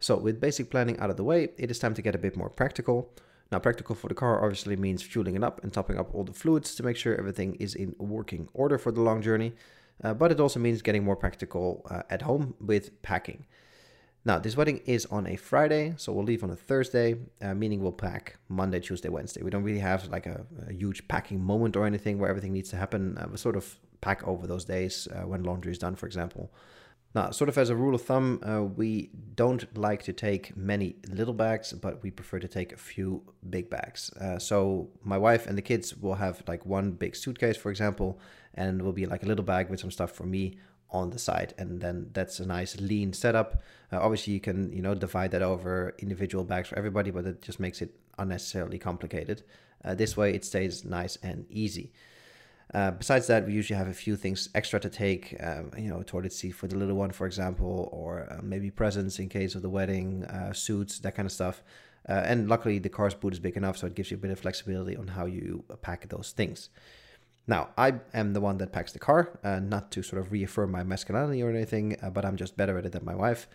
So 0.00 0.16
with 0.16 0.40
basic 0.40 0.70
planning 0.70 0.98
out 0.98 1.10
of 1.10 1.16
the 1.16 1.24
way, 1.24 1.50
it 1.58 1.70
is 1.70 1.78
time 1.78 1.94
to 1.94 2.02
get 2.02 2.14
a 2.14 2.18
bit 2.18 2.36
more 2.36 2.50
practical. 2.50 3.12
Now, 3.52 3.58
practical 3.58 3.94
for 3.94 4.08
the 4.08 4.14
car 4.14 4.42
obviously 4.42 4.76
means 4.76 5.02
fueling 5.02 5.34
it 5.34 5.44
up 5.44 5.62
and 5.62 5.70
topping 5.70 5.98
up 5.98 6.14
all 6.14 6.24
the 6.24 6.32
fluids 6.32 6.74
to 6.76 6.82
make 6.82 6.96
sure 6.96 7.14
everything 7.14 7.54
is 7.56 7.74
in 7.74 7.94
working 7.98 8.48
order 8.54 8.78
for 8.78 8.90
the 8.90 9.02
long 9.02 9.20
journey. 9.20 9.52
Uh, 10.02 10.14
but 10.14 10.32
it 10.32 10.40
also 10.40 10.58
means 10.58 10.80
getting 10.80 11.04
more 11.04 11.16
practical 11.16 11.86
uh, 11.90 12.02
at 12.08 12.22
home 12.22 12.54
with 12.60 13.02
packing. 13.02 13.44
Now, 14.24 14.38
this 14.38 14.56
wedding 14.56 14.80
is 14.86 15.04
on 15.06 15.26
a 15.26 15.36
Friday, 15.36 15.92
so 15.98 16.14
we'll 16.14 16.24
leave 16.24 16.42
on 16.42 16.50
a 16.50 16.56
Thursday, 16.56 17.16
uh, 17.42 17.52
meaning 17.52 17.82
we'll 17.82 17.92
pack 17.92 18.38
Monday, 18.48 18.80
Tuesday, 18.80 19.10
Wednesday. 19.10 19.42
We 19.42 19.50
don't 19.50 19.64
really 19.64 19.80
have 19.80 20.08
like 20.08 20.24
a, 20.24 20.46
a 20.66 20.72
huge 20.72 21.06
packing 21.08 21.44
moment 21.44 21.76
or 21.76 21.84
anything 21.84 22.18
where 22.18 22.30
everything 22.30 22.54
needs 22.54 22.70
to 22.70 22.76
happen. 22.76 23.18
Uh, 23.18 23.26
we 23.30 23.36
sort 23.36 23.56
of 23.56 23.78
pack 24.00 24.26
over 24.26 24.46
those 24.46 24.64
days 24.64 25.08
uh, 25.14 25.26
when 25.26 25.42
laundry 25.42 25.72
is 25.72 25.78
done, 25.78 25.94
for 25.94 26.06
example. 26.06 26.50
Now, 27.14 27.30
sort 27.30 27.50
of 27.50 27.58
as 27.58 27.68
a 27.68 27.76
rule 27.76 27.94
of 27.94 28.02
thumb, 28.02 28.40
uh, 28.42 28.62
we 28.62 29.10
don't 29.34 29.76
like 29.76 30.02
to 30.04 30.14
take 30.14 30.56
many 30.56 30.96
little 31.08 31.34
bags, 31.34 31.72
but 31.74 32.02
we 32.02 32.10
prefer 32.10 32.38
to 32.38 32.48
take 32.48 32.72
a 32.72 32.78
few 32.78 33.22
big 33.50 33.68
bags. 33.68 34.10
Uh, 34.14 34.38
so 34.38 34.88
my 35.04 35.18
wife 35.18 35.46
and 35.46 35.58
the 35.58 35.62
kids 35.62 35.94
will 35.94 36.14
have 36.14 36.42
like 36.48 36.64
one 36.64 36.92
big 36.92 37.14
suitcase, 37.14 37.56
for 37.56 37.70
example, 37.70 38.18
and 38.54 38.80
will 38.80 38.92
be 38.92 39.04
like 39.04 39.22
a 39.24 39.26
little 39.26 39.44
bag 39.44 39.68
with 39.68 39.80
some 39.80 39.90
stuff 39.90 40.12
for 40.12 40.24
me 40.24 40.56
on 40.92 41.10
the 41.10 41.18
side 41.18 41.54
and 41.58 41.80
then 41.80 42.08
that's 42.12 42.38
a 42.38 42.46
nice 42.46 42.78
lean 42.78 43.12
setup. 43.12 43.62
Uh, 43.90 43.98
obviously 44.00 44.32
you 44.34 44.40
can 44.40 44.70
you 44.72 44.82
know 44.82 44.94
divide 44.94 45.30
that 45.30 45.42
over 45.42 45.94
individual 45.98 46.44
bags 46.44 46.68
for 46.68 46.76
everybody 46.76 47.10
but 47.10 47.24
it 47.24 47.40
just 47.40 47.58
makes 47.58 47.80
it 47.80 47.94
unnecessarily 48.18 48.78
complicated. 48.78 49.42
Uh, 49.84 49.94
this 49.94 50.16
way 50.16 50.34
it 50.34 50.44
stays 50.44 50.84
nice 50.84 51.16
and 51.22 51.46
easy 51.50 51.92
uh, 52.74 52.90
besides 52.92 53.26
that, 53.26 53.46
we 53.46 53.52
usually 53.52 53.76
have 53.76 53.88
a 53.88 53.94
few 53.94 54.16
things 54.16 54.48
extra 54.54 54.80
to 54.80 54.88
take, 54.88 55.36
um, 55.40 55.70
you 55.76 55.90
know, 55.90 56.00
a 56.00 56.04
toilet 56.04 56.32
seat 56.32 56.52
for 56.52 56.66
the 56.66 56.76
little 56.76 56.96
one, 56.96 57.10
for 57.10 57.26
example, 57.26 57.90
or 57.92 58.26
uh, 58.30 58.40
maybe 58.42 58.70
presents 58.70 59.18
in 59.18 59.28
case 59.28 59.54
of 59.54 59.60
the 59.60 59.68
wedding, 59.68 60.24
uh, 60.24 60.52
suits, 60.54 60.98
that 61.00 61.14
kind 61.14 61.26
of 61.26 61.32
stuff. 61.32 61.62
Uh, 62.08 62.22
and 62.24 62.48
luckily, 62.48 62.78
the 62.78 62.88
car's 62.88 63.14
boot 63.14 63.34
is 63.34 63.40
big 63.40 63.56
enough, 63.56 63.76
so 63.76 63.86
it 63.86 63.94
gives 63.94 64.10
you 64.10 64.16
a 64.16 64.20
bit 64.20 64.30
of 64.30 64.40
flexibility 64.40 64.96
on 64.96 65.08
how 65.08 65.26
you 65.26 65.64
pack 65.82 66.08
those 66.08 66.32
things. 66.32 66.70
Now, 67.46 67.70
I 67.76 67.94
am 68.14 68.32
the 68.32 68.40
one 68.40 68.56
that 68.58 68.72
packs 68.72 68.92
the 68.92 68.98
car, 68.98 69.38
uh, 69.44 69.58
not 69.58 69.90
to 69.92 70.02
sort 70.02 70.20
of 70.20 70.32
reaffirm 70.32 70.70
my 70.70 70.82
masculinity 70.82 71.42
or 71.42 71.50
anything, 71.50 71.96
uh, 72.02 72.08
but 72.08 72.24
I'm 72.24 72.36
just 72.36 72.56
better 72.56 72.78
at 72.78 72.86
it 72.86 72.92
than 72.92 73.04
my 73.04 73.14
wife. 73.14 73.48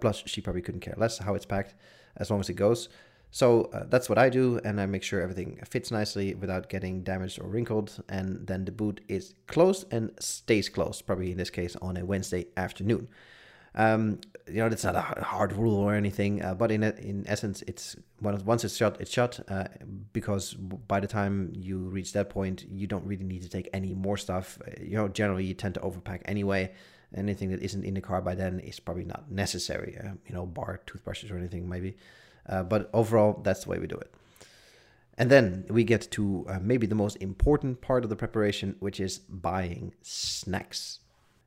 plus, 0.00 0.22
she 0.26 0.40
probably 0.40 0.62
couldn't 0.62 0.80
care 0.80 0.94
less 0.96 1.18
how 1.18 1.34
it's 1.34 1.46
packed 1.46 1.74
as 2.16 2.30
long 2.30 2.40
as 2.40 2.48
it 2.48 2.54
goes. 2.54 2.88
So 3.34 3.62
uh, 3.72 3.82
that's 3.88 4.08
what 4.08 4.16
I 4.16 4.28
do, 4.28 4.60
and 4.64 4.80
I 4.80 4.86
make 4.86 5.02
sure 5.02 5.20
everything 5.20 5.58
fits 5.68 5.90
nicely 5.90 6.36
without 6.36 6.68
getting 6.68 7.02
damaged 7.02 7.40
or 7.40 7.48
wrinkled. 7.48 8.00
And 8.08 8.46
then 8.46 8.64
the 8.64 8.70
boot 8.70 9.00
is 9.08 9.34
closed 9.48 9.92
and 9.92 10.12
stays 10.20 10.68
closed, 10.68 11.04
probably 11.04 11.32
in 11.32 11.36
this 11.36 11.50
case 11.50 11.74
on 11.82 11.96
a 11.96 12.04
Wednesday 12.04 12.46
afternoon. 12.56 13.08
Um, 13.74 14.20
you 14.46 14.58
know, 14.60 14.66
it's 14.66 14.84
not 14.84 14.94
a 14.94 15.00
hard 15.00 15.52
rule 15.52 15.74
or 15.74 15.96
anything, 15.96 16.44
uh, 16.44 16.54
but 16.54 16.70
in 16.70 16.84
in 16.84 17.24
essence, 17.26 17.64
it's 17.66 17.96
once 18.20 18.62
it's 18.62 18.76
shut, 18.76 19.00
it's 19.00 19.10
shut. 19.10 19.40
Uh, 19.48 19.64
because 20.12 20.54
by 20.54 21.00
the 21.00 21.08
time 21.08 21.50
you 21.56 21.78
reach 21.78 22.12
that 22.12 22.30
point, 22.30 22.64
you 22.70 22.86
don't 22.86 23.04
really 23.04 23.24
need 23.24 23.42
to 23.42 23.48
take 23.48 23.68
any 23.72 23.94
more 23.94 24.16
stuff. 24.16 24.60
Uh, 24.64 24.70
you 24.80 24.96
know, 24.96 25.08
generally 25.08 25.44
you 25.44 25.54
tend 25.54 25.74
to 25.74 25.80
overpack 25.80 26.22
anyway. 26.26 26.72
Anything 27.16 27.50
that 27.50 27.62
isn't 27.62 27.84
in 27.84 27.94
the 27.94 28.00
car 28.00 28.22
by 28.22 28.36
then 28.36 28.60
is 28.60 28.78
probably 28.78 29.04
not 29.04 29.28
necessary. 29.28 29.98
Uh, 29.98 30.12
you 30.24 30.36
know, 30.36 30.46
bar 30.46 30.80
toothbrushes 30.86 31.32
or 31.32 31.36
anything 31.36 31.68
maybe. 31.68 31.96
Uh, 32.48 32.62
but 32.62 32.90
overall, 32.92 33.40
that's 33.42 33.64
the 33.64 33.70
way 33.70 33.78
we 33.78 33.86
do 33.86 33.96
it. 33.96 34.12
And 35.16 35.30
then 35.30 35.64
we 35.68 35.84
get 35.84 36.10
to 36.12 36.44
uh, 36.48 36.58
maybe 36.60 36.86
the 36.86 36.94
most 36.94 37.16
important 37.16 37.80
part 37.80 38.04
of 38.04 38.10
the 38.10 38.16
preparation, 38.16 38.76
which 38.80 38.98
is 38.98 39.18
buying 39.18 39.94
snacks. 40.02 41.00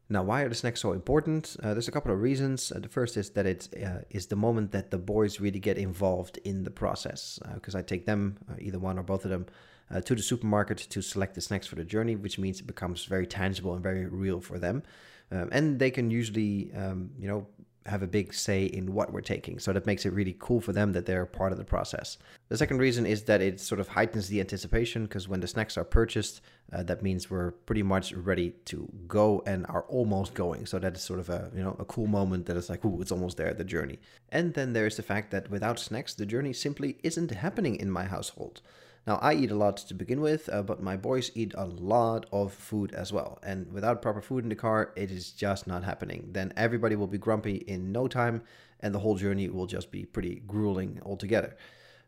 Now, 0.09 0.23
why 0.23 0.43
are 0.43 0.49
the 0.49 0.55
snacks 0.55 0.79
so 0.79 0.93
important? 0.93 1.57
Uh, 1.61 1.73
there's 1.73 1.89
a 1.89 1.91
couple 1.91 2.13
of 2.13 2.21
reasons. 2.21 2.71
Uh, 2.71 2.79
the 2.79 2.87
first 2.87 3.17
is 3.17 3.31
that 3.31 3.45
it 3.45 3.67
uh, 3.85 3.99
is 4.09 4.27
the 4.27 4.37
moment 4.37 4.71
that 4.71 4.89
the 4.89 4.97
boys 4.97 5.41
really 5.41 5.59
get 5.59 5.77
involved 5.77 6.37
in 6.45 6.63
the 6.63 6.71
process, 6.71 7.39
because 7.55 7.75
uh, 7.75 7.79
I 7.79 7.81
take 7.81 8.05
them, 8.05 8.37
uh, 8.49 8.55
either 8.59 8.79
one 8.79 8.97
or 8.97 9.03
both 9.03 9.25
of 9.25 9.31
them, 9.31 9.47
uh, 9.91 9.99
to 10.01 10.15
the 10.15 10.21
supermarket 10.21 10.77
to 10.77 11.01
select 11.01 11.35
the 11.35 11.41
snacks 11.41 11.67
for 11.67 11.75
the 11.75 11.83
journey, 11.83 12.15
which 12.15 12.39
means 12.39 12.61
it 12.61 12.67
becomes 12.67 13.03
very 13.03 13.27
tangible 13.27 13.73
and 13.73 13.83
very 13.83 14.05
real 14.05 14.39
for 14.39 14.57
them. 14.57 14.81
Um, 15.29 15.49
and 15.51 15.77
they 15.77 15.91
can 15.91 16.09
usually, 16.09 16.71
um, 16.73 17.09
you 17.19 17.27
know, 17.27 17.45
have 17.87 18.03
a 18.03 18.07
big 18.07 18.33
say 18.33 18.65
in 18.65 18.93
what 18.93 19.11
we're 19.11 19.21
taking. 19.21 19.59
So 19.59 19.73
that 19.73 19.85
makes 19.85 20.05
it 20.05 20.13
really 20.13 20.35
cool 20.39 20.61
for 20.61 20.73
them 20.73 20.93
that 20.93 21.05
they're 21.05 21.25
part 21.25 21.51
of 21.51 21.57
the 21.57 21.63
process. 21.63 22.17
The 22.49 22.57
second 22.57 22.79
reason 22.79 23.05
is 23.05 23.23
that 23.23 23.41
it 23.41 23.59
sort 23.59 23.79
of 23.79 23.87
heightens 23.87 24.27
the 24.27 24.39
anticipation 24.39 25.03
because 25.03 25.27
when 25.27 25.39
the 25.39 25.47
snacks 25.47 25.77
are 25.77 25.83
purchased, 25.83 26.41
uh, 26.73 26.83
that 26.83 27.01
means 27.01 27.29
we're 27.29 27.51
pretty 27.51 27.83
much 27.83 28.13
ready 28.13 28.51
to 28.65 28.87
go 29.07 29.43
and 29.45 29.65
are 29.67 29.83
almost 29.83 30.33
going. 30.33 30.65
So 30.65 30.79
that 30.79 30.95
is 30.95 31.01
sort 31.01 31.19
of 31.19 31.29
a 31.29 31.51
you 31.55 31.63
know 31.63 31.75
a 31.79 31.85
cool 31.85 32.07
moment 32.07 32.45
that 32.47 32.57
is 32.57 32.69
like, 32.69 32.83
ooh, 32.85 33.01
it's 33.01 33.11
almost 33.11 33.37
there, 33.37 33.53
the 33.53 33.63
journey. 33.63 33.99
And 34.29 34.53
then 34.53 34.73
there's 34.73 34.97
the 34.97 35.03
fact 35.03 35.31
that 35.31 35.49
without 35.49 35.79
snacks, 35.79 36.13
the 36.13 36.25
journey 36.25 36.53
simply 36.53 36.97
isn't 37.03 37.31
happening 37.31 37.75
in 37.75 37.89
my 37.89 38.05
household. 38.05 38.61
Now, 39.07 39.19
I 39.21 39.35
eat 39.35 39.51
a 39.51 39.55
lot 39.55 39.77
to 39.77 39.93
begin 39.93 40.19
with, 40.19 40.49
uh, 40.51 40.61
but 40.63 40.83
my 40.83 40.97
boys 40.97 41.31
eat 41.33 41.53
a 41.57 41.63
lot 41.63 42.25
of 42.33 42.51
food 42.51 42.93
as 42.93 43.13
well. 43.13 43.39
And 43.41 43.71
without 43.71 44.01
proper 44.01 44.21
food 44.21 44.43
in 44.43 44.49
the 44.49 44.55
car, 44.55 44.91
it 44.97 45.09
is 45.11 45.31
just 45.31 45.65
not 45.65 45.85
happening. 45.85 46.27
Then 46.33 46.51
everybody 46.57 46.97
will 46.97 47.07
be 47.07 47.17
grumpy 47.17 47.55
in 47.55 47.93
no 47.93 48.09
time, 48.09 48.41
and 48.81 48.93
the 48.93 48.99
whole 48.99 49.15
journey 49.15 49.47
will 49.47 49.65
just 49.65 49.91
be 49.91 50.03
pretty 50.03 50.41
grueling 50.45 50.99
altogether. 51.05 51.55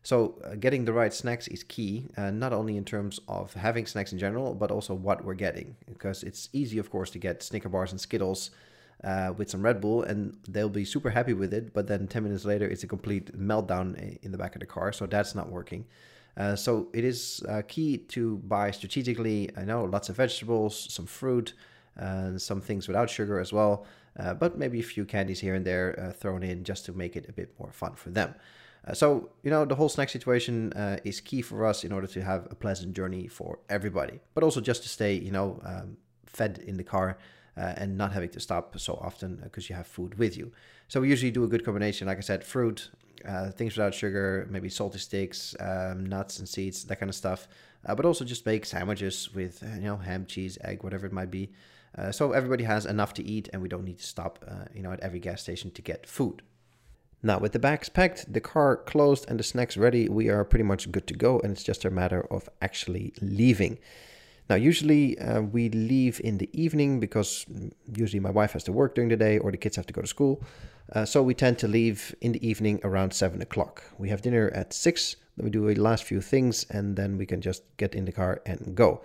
So, 0.02 0.38
uh, 0.44 0.56
getting 0.56 0.84
the 0.84 0.92
right 0.92 1.12
snacks 1.12 1.48
is 1.48 1.62
key, 1.62 2.08
uh, 2.18 2.30
not 2.30 2.52
only 2.52 2.76
in 2.76 2.84
terms 2.84 3.18
of 3.28 3.54
having 3.54 3.86
snacks 3.86 4.12
in 4.12 4.18
general, 4.18 4.54
but 4.54 4.70
also 4.70 4.94
what 4.94 5.24
we're 5.24 5.34
getting. 5.34 5.76
Because 5.86 6.22
it's 6.22 6.50
easy, 6.52 6.76
of 6.76 6.90
course, 6.90 7.10
to 7.12 7.18
get 7.18 7.42
Snicker 7.42 7.70
bars 7.70 7.92
and 7.92 8.00
Skittles 8.00 8.50
uh, 9.04 9.32
with 9.38 9.48
some 9.48 9.62
Red 9.62 9.80
Bull, 9.80 10.02
and 10.02 10.36
they'll 10.48 10.68
be 10.68 10.84
super 10.84 11.10
happy 11.10 11.32
with 11.32 11.54
it. 11.54 11.72
But 11.72 11.86
then 11.86 12.08
10 12.08 12.24
minutes 12.24 12.44
later, 12.44 12.66
it's 12.68 12.84
a 12.84 12.86
complete 12.86 13.38
meltdown 13.38 14.18
in 14.22 14.32
the 14.32 14.38
back 14.38 14.54
of 14.54 14.60
the 14.60 14.66
car. 14.66 14.92
So, 14.92 15.06
that's 15.06 15.34
not 15.34 15.50
working. 15.50 15.86
Uh, 16.36 16.56
so 16.56 16.88
it 16.92 17.04
is 17.04 17.42
uh, 17.48 17.62
key 17.66 17.98
to 17.98 18.38
buy 18.38 18.70
strategically. 18.70 19.50
I 19.56 19.64
know 19.64 19.84
lots 19.84 20.08
of 20.08 20.16
vegetables, 20.16 20.92
some 20.92 21.06
fruit, 21.06 21.54
uh, 21.98 22.38
some 22.38 22.60
things 22.60 22.88
without 22.88 23.10
sugar 23.10 23.38
as 23.38 23.52
well, 23.52 23.86
uh, 24.18 24.34
but 24.34 24.58
maybe 24.58 24.80
a 24.80 24.82
few 24.82 25.04
candies 25.04 25.40
here 25.40 25.54
and 25.54 25.64
there 25.64 25.98
uh, 26.00 26.12
thrown 26.12 26.42
in 26.42 26.64
just 26.64 26.84
to 26.86 26.92
make 26.92 27.16
it 27.16 27.28
a 27.28 27.32
bit 27.32 27.52
more 27.58 27.72
fun 27.72 27.94
for 27.94 28.10
them. 28.10 28.34
so, 28.94 29.28
you 29.42 29.50
know, 29.50 29.64
the 29.64 29.74
whole 29.74 29.88
snack 29.88 30.08
situation 30.08 30.72
is 31.04 31.20
key 31.20 31.42
for 31.42 31.66
us 31.66 31.84
in 31.84 31.92
order 31.92 32.06
to 32.06 32.22
have 32.22 32.46
a 32.50 32.54
pleasant 32.54 32.94
journey 32.94 33.28
for 33.28 33.58
everybody, 33.68 34.20
but 34.34 34.42
also 34.42 34.60
just 34.60 34.82
to 34.82 34.88
stay, 34.88 35.14
you 35.14 35.30
know, 35.30 35.60
um, 35.64 35.96
fed 36.26 36.58
in 36.66 36.76
the 36.76 36.84
car. 36.84 37.18
Uh, 37.56 37.74
and 37.76 37.98
not 37.98 38.12
having 38.12 38.30
to 38.30 38.40
stop 38.40 38.78
so 38.78 38.94
often 39.02 39.36
because 39.42 39.68
you 39.68 39.74
have 39.74 39.86
food 39.86 40.16
with 40.18 40.34
you. 40.36 40.50
So 40.86 41.00
we 41.00 41.08
usually 41.08 41.32
do 41.32 41.42
a 41.44 41.48
good 41.48 41.64
combination, 41.64 42.06
like 42.06 42.16
I 42.16 42.22
said, 42.22 42.42
fruit, 42.44 42.90
uh, 43.26 43.50
things 43.50 43.76
without 43.76 43.94
sugar, 43.94 44.46
maybe 44.50 44.68
salty 44.68 44.98
sticks, 44.98 45.54
um, 45.60 46.06
nuts 46.06 46.38
and 46.38 46.48
seeds, 46.48 46.84
that 46.84 47.00
kind 47.00 47.08
of 47.08 47.14
stuff. 47.14 47.48
Uh, 47.86 47.94
but 47.94 48.04
also 48.04 48.24
just 48.24 48.44
make 48.44 48.66
sandwiches 48.66 49.32
with 49.34 49.62
uh, 49.62 49.74
you 49.76 49.82
know 49.82 49.96
ham, 49.96 50.26
cheese, 50.26 50.58
egg, 50.62 50.82
whatever 50.82 51.06
it 51.06 51.12
might 51.12 51.30
be. 51.30 51.50
Uh, 51.96 52.12
so 52.12 52.32
everybody 52.32 52.64
has 52.64 52.86
enough 52.86 53.14
to 53.14 53.24
eat, 53.24 53.48
and 53.52 53.62
we 53.62 53.68
don't 53.68 53.84
need 53.84 53.98
to 53.98 54.06
stop 54.06 54.44
uh, 54.46 54.64
you 54.74 54.82
know 54.82 54.92
at 54.92 55.00
every 55.00 55.18
gas 55.18 55.42
station 55.42 55.70
to 55.70 55.82
get 55.82 56.06
food. 56.06 56.42
Now, 57.22 57.38
with 57.38 57.52
the 57.52 57.58
bags 57.58 57.90
packed, 57.90 58.32
the 58.32 58.40
car 58.40 58.76
closed, 58.76 59.26
and 59.28 59.38
the 59.38 59.44
snacks 59.44 59.76
ready, 59.76 60.08
we 60.08 60.30
are 60.30 60.44
pretty 60.44 60.62
much 60.64 60.90
good 60.90 61.06
to 61.08 61.14
go, 61.14 61.38
and 61.40 61.52
it's 61.52 61.62
just 61.62 61.84
a 61.84 61.90
matter 61.90 62.26
of 62.30 62.48
actually 62.62 63.12
leaving. 63.20 63.78
Now, 64.50 64.56
usually 64.56 65.16
uh, 65.18 65.42
we 65.42 65.68
leave 65.68 66.20
in 66.24 66.38
the 66.38 66.50
evening 66.52 66.98
because 66.98 67.46
usually 67.94 68.18
my 68.18 68.30
wife 68.30 68.52
has 68.54 68.64
to 68.64 68.72
work 68.72 68.96
during 68.96 69.08
the 69.08 69.16
day 69.16 69.38
or 69.38 69.52
the 69.52 69.56
kids 69.56 69.76
have 69.76 69.86
to 69.86 69.92
go 69.92 70.00
to 70.00 70.08
school. 70.08 70.42
Uh, 70.92 71.04
so 71.04 71.22
we 71.22 71.34
tend 71.34 71.58
to 71.58 71.68
leave 71.68 72.14
in 72.20 72.32
the 72.32 72.46
evening 72.46 72.80
around 72.82 73.12
seven 73.12 73.40
o'clock. 73.40 73.84
We 73.98 74.08
have 74.08 74.22
dinner 74.22 74.50
at 74.54 74.72
six, 74.72 75.16
then 75.36 75.44
we 75.44 75.50
do 75.50 75.72
the 75.72 75.80
last 75.80 76.04
few 76.04 76.20
things, 76.20 76.66
and 76.70 76.96
then 76.96 77.16
we 77.16 77.26
can 77.26 77.40
just 77.40 77.62
get 77.76 77.94
in 77.94 78.04
the 78.04 78.12
car 78.12 78.42
and 78.44 78.74
go. 78.74 79.02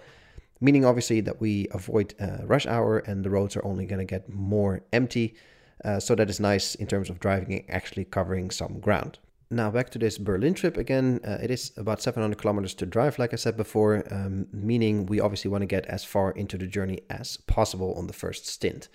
Meaning, 0.62 0.86
obviously, 0.86 1.22
that 1.22 1.40
we 1.40 1.68
avoid 1.72 2.16
uh, 2.20 2.46
rush 2.46 2.66
hour 2.66 3.00
and 3.00 3.24
the 3.24 3.30
roads 3.30 3.56
are 3.56 3.66
only 3.66 3.86
going 3.86 4.00
to 4.00 4.06
get 4.06 4.30
more 4.30 4.82
empty 4.94 5.36
uh, 5.84 6.00
so 6.00 6.16
that 6.16 6.30
is 6.30 6.40
nice 6.40 6.76
in 6.76 6.88
terms 6.88 7.10
of 7.10 7.20
driving 7.20 7.54
and 7.54 7.70
actually 7.70 8.06
covering 8.06 8.50
some 8.50 8.80
ground. 8.80 9.20
Now 9.52 9.70
back 9.70 9.90
to 9.92 10.00
this 10.00 10.18
Berlin 10.18 10.54
trip 10.56 10.78
again. 10.78 11.20
Uh, 11.24 11.38
it 11.42 11.52
is 11.52 11.72
about 11.78 12.02
700 12.02 12.38
kilometers 12.38 12.74
to 12.76 12.86
drive, 12.86 13.20
like 13.20 13.34
I 13.34 13.36
said 13.36 13.56
before, 13.56 14.04
um, 14.12 14.48
meaning 14.52 15.06
we 15.06 15.20
obviously 15.20 15.52
want 15.52 15.62
to 15.62 15.68
get 15.68 15.86
as 15.86 16.04
far 16.04 16.32
into 16.32 16.58
the 16.58 16.66
journey 16.66 17.02
as 17.10 17.38
possible 17.38 17.94
on 17.96 18.08
the 18.08 18.14
first 18.14 18.48
stint. 18.48 18.88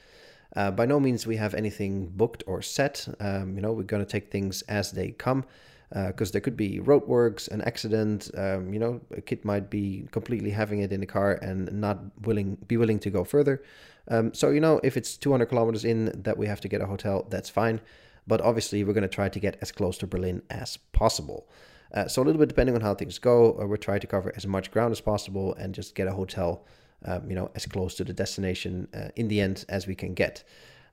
Uh, 0.56 0.70
by 0.70 0.84
no 0.84 0.98
means 0.98 1.26
we 1.26 1.36
have 1.36 1.54
anything 1.54 2.08
booked 2.08 2.42
or 2.46 2.62
set. 2.62 3.08
Um, 3.20 3.54
you 3.54 3.62
know, 3.62 3.72
we're 3.72 3.82
going 3.84 4.04
to 4.04 4.10
take 4.10 4.30
things 4.30 4.62
as 4.62 4.90
they 4.90 5.12
come 5.12 5.44
because 5.90 6.30
uh, 6.30 6.32
there 6.32 6.40
could 6.40 6.56
be 6.56 6.80
roadworks, 6.80 7.48
an 7.48 7.60
accident. 7.62 8.30
Um, 8.36 8.72
you 8.72 8.78
know, 8.78 9.00
a 9.16 9.20
kid 9.20 9.44
might 9.44 9.70
be 9.70 10.06
completely 10.12 10.50
having 10.50 10.80
it 10.80 10.92
in 10.92 11.00
the 11.00 11.06
car 11.06 11.32
and 11.32 11.70
not 11.72 11.98
willing 12.22 12.56
be 12.66 12.76
willing 12.76 12.98
to 13.00 13.10
go 13.10 13.24
further. 13.24 13.62
Um, 14.08 14.34
so, 14.34 14.50
you 14.50 14.60
know, 14.60 14.80
if 14.82 14.96
it's 14.96 15.16
200 15.16 15.46
kilometers 15.46 15.84
in 15.84 16.12
that 16.22 16.36
we 16.36 16.46
have 16.46 16.60
to 16.62 16.68
get 16.68 16.80
a 16.80 16.86
hotel, 16.86 17.26
that's 17.30 17.48
fine. 17.48 17.80
But 18.26 18.40
obviously, 18.40 18.84
we're 18.84 18.92
going 18.92 19.02
to 19.02 19.08
try 19.08 19.28
to 19.28 19.40
get 19.40 19.56
as 19.60 19.72
close 19.72 19.98
to 19.98 20.06
Berlin 20.06 20.42
as 20.50 20.76
possible. 20.92 21.48
Uh, 21.92 22.06
so, 22.06 22.22
a 22.22 22.24
little 22.24 22.38
bit 22.38 22.48
depending 22.48 22.74
on 22.74 22.80
how 22.80 22.94
things 22.94 23.18
go, 23.18 23.58
uh, 23.60 23.66
we're 23.66 23.76
trying 23.76 24.00
to 24.00 24.06
cover 24.06 24.32
as 24.36 24.46
much 24.46 24.70
ground 24.70 24.92
as 24.92 25.00
possible 25.00 25.54
and 25.54 25.74
just 25.74 25.94
get 25.94 26.06
a 26.06 26.12
hotel, 26.12 26.64
um, 27.04 27.28
you 27.28 27.36
know, 27.36 27.50
as 27.54 27.66
close 27.66 27.94
to 27.96 28.04
the 28.04 28.12
destination 28.12 28.88
uh, 28.94 29.08
in 29.16 29.28
the 29.28 29.40
end 29.40 29.64
as 29.68 29.86
we 29.86 29.94
can 29.94 30.14
get. 30.14 30.44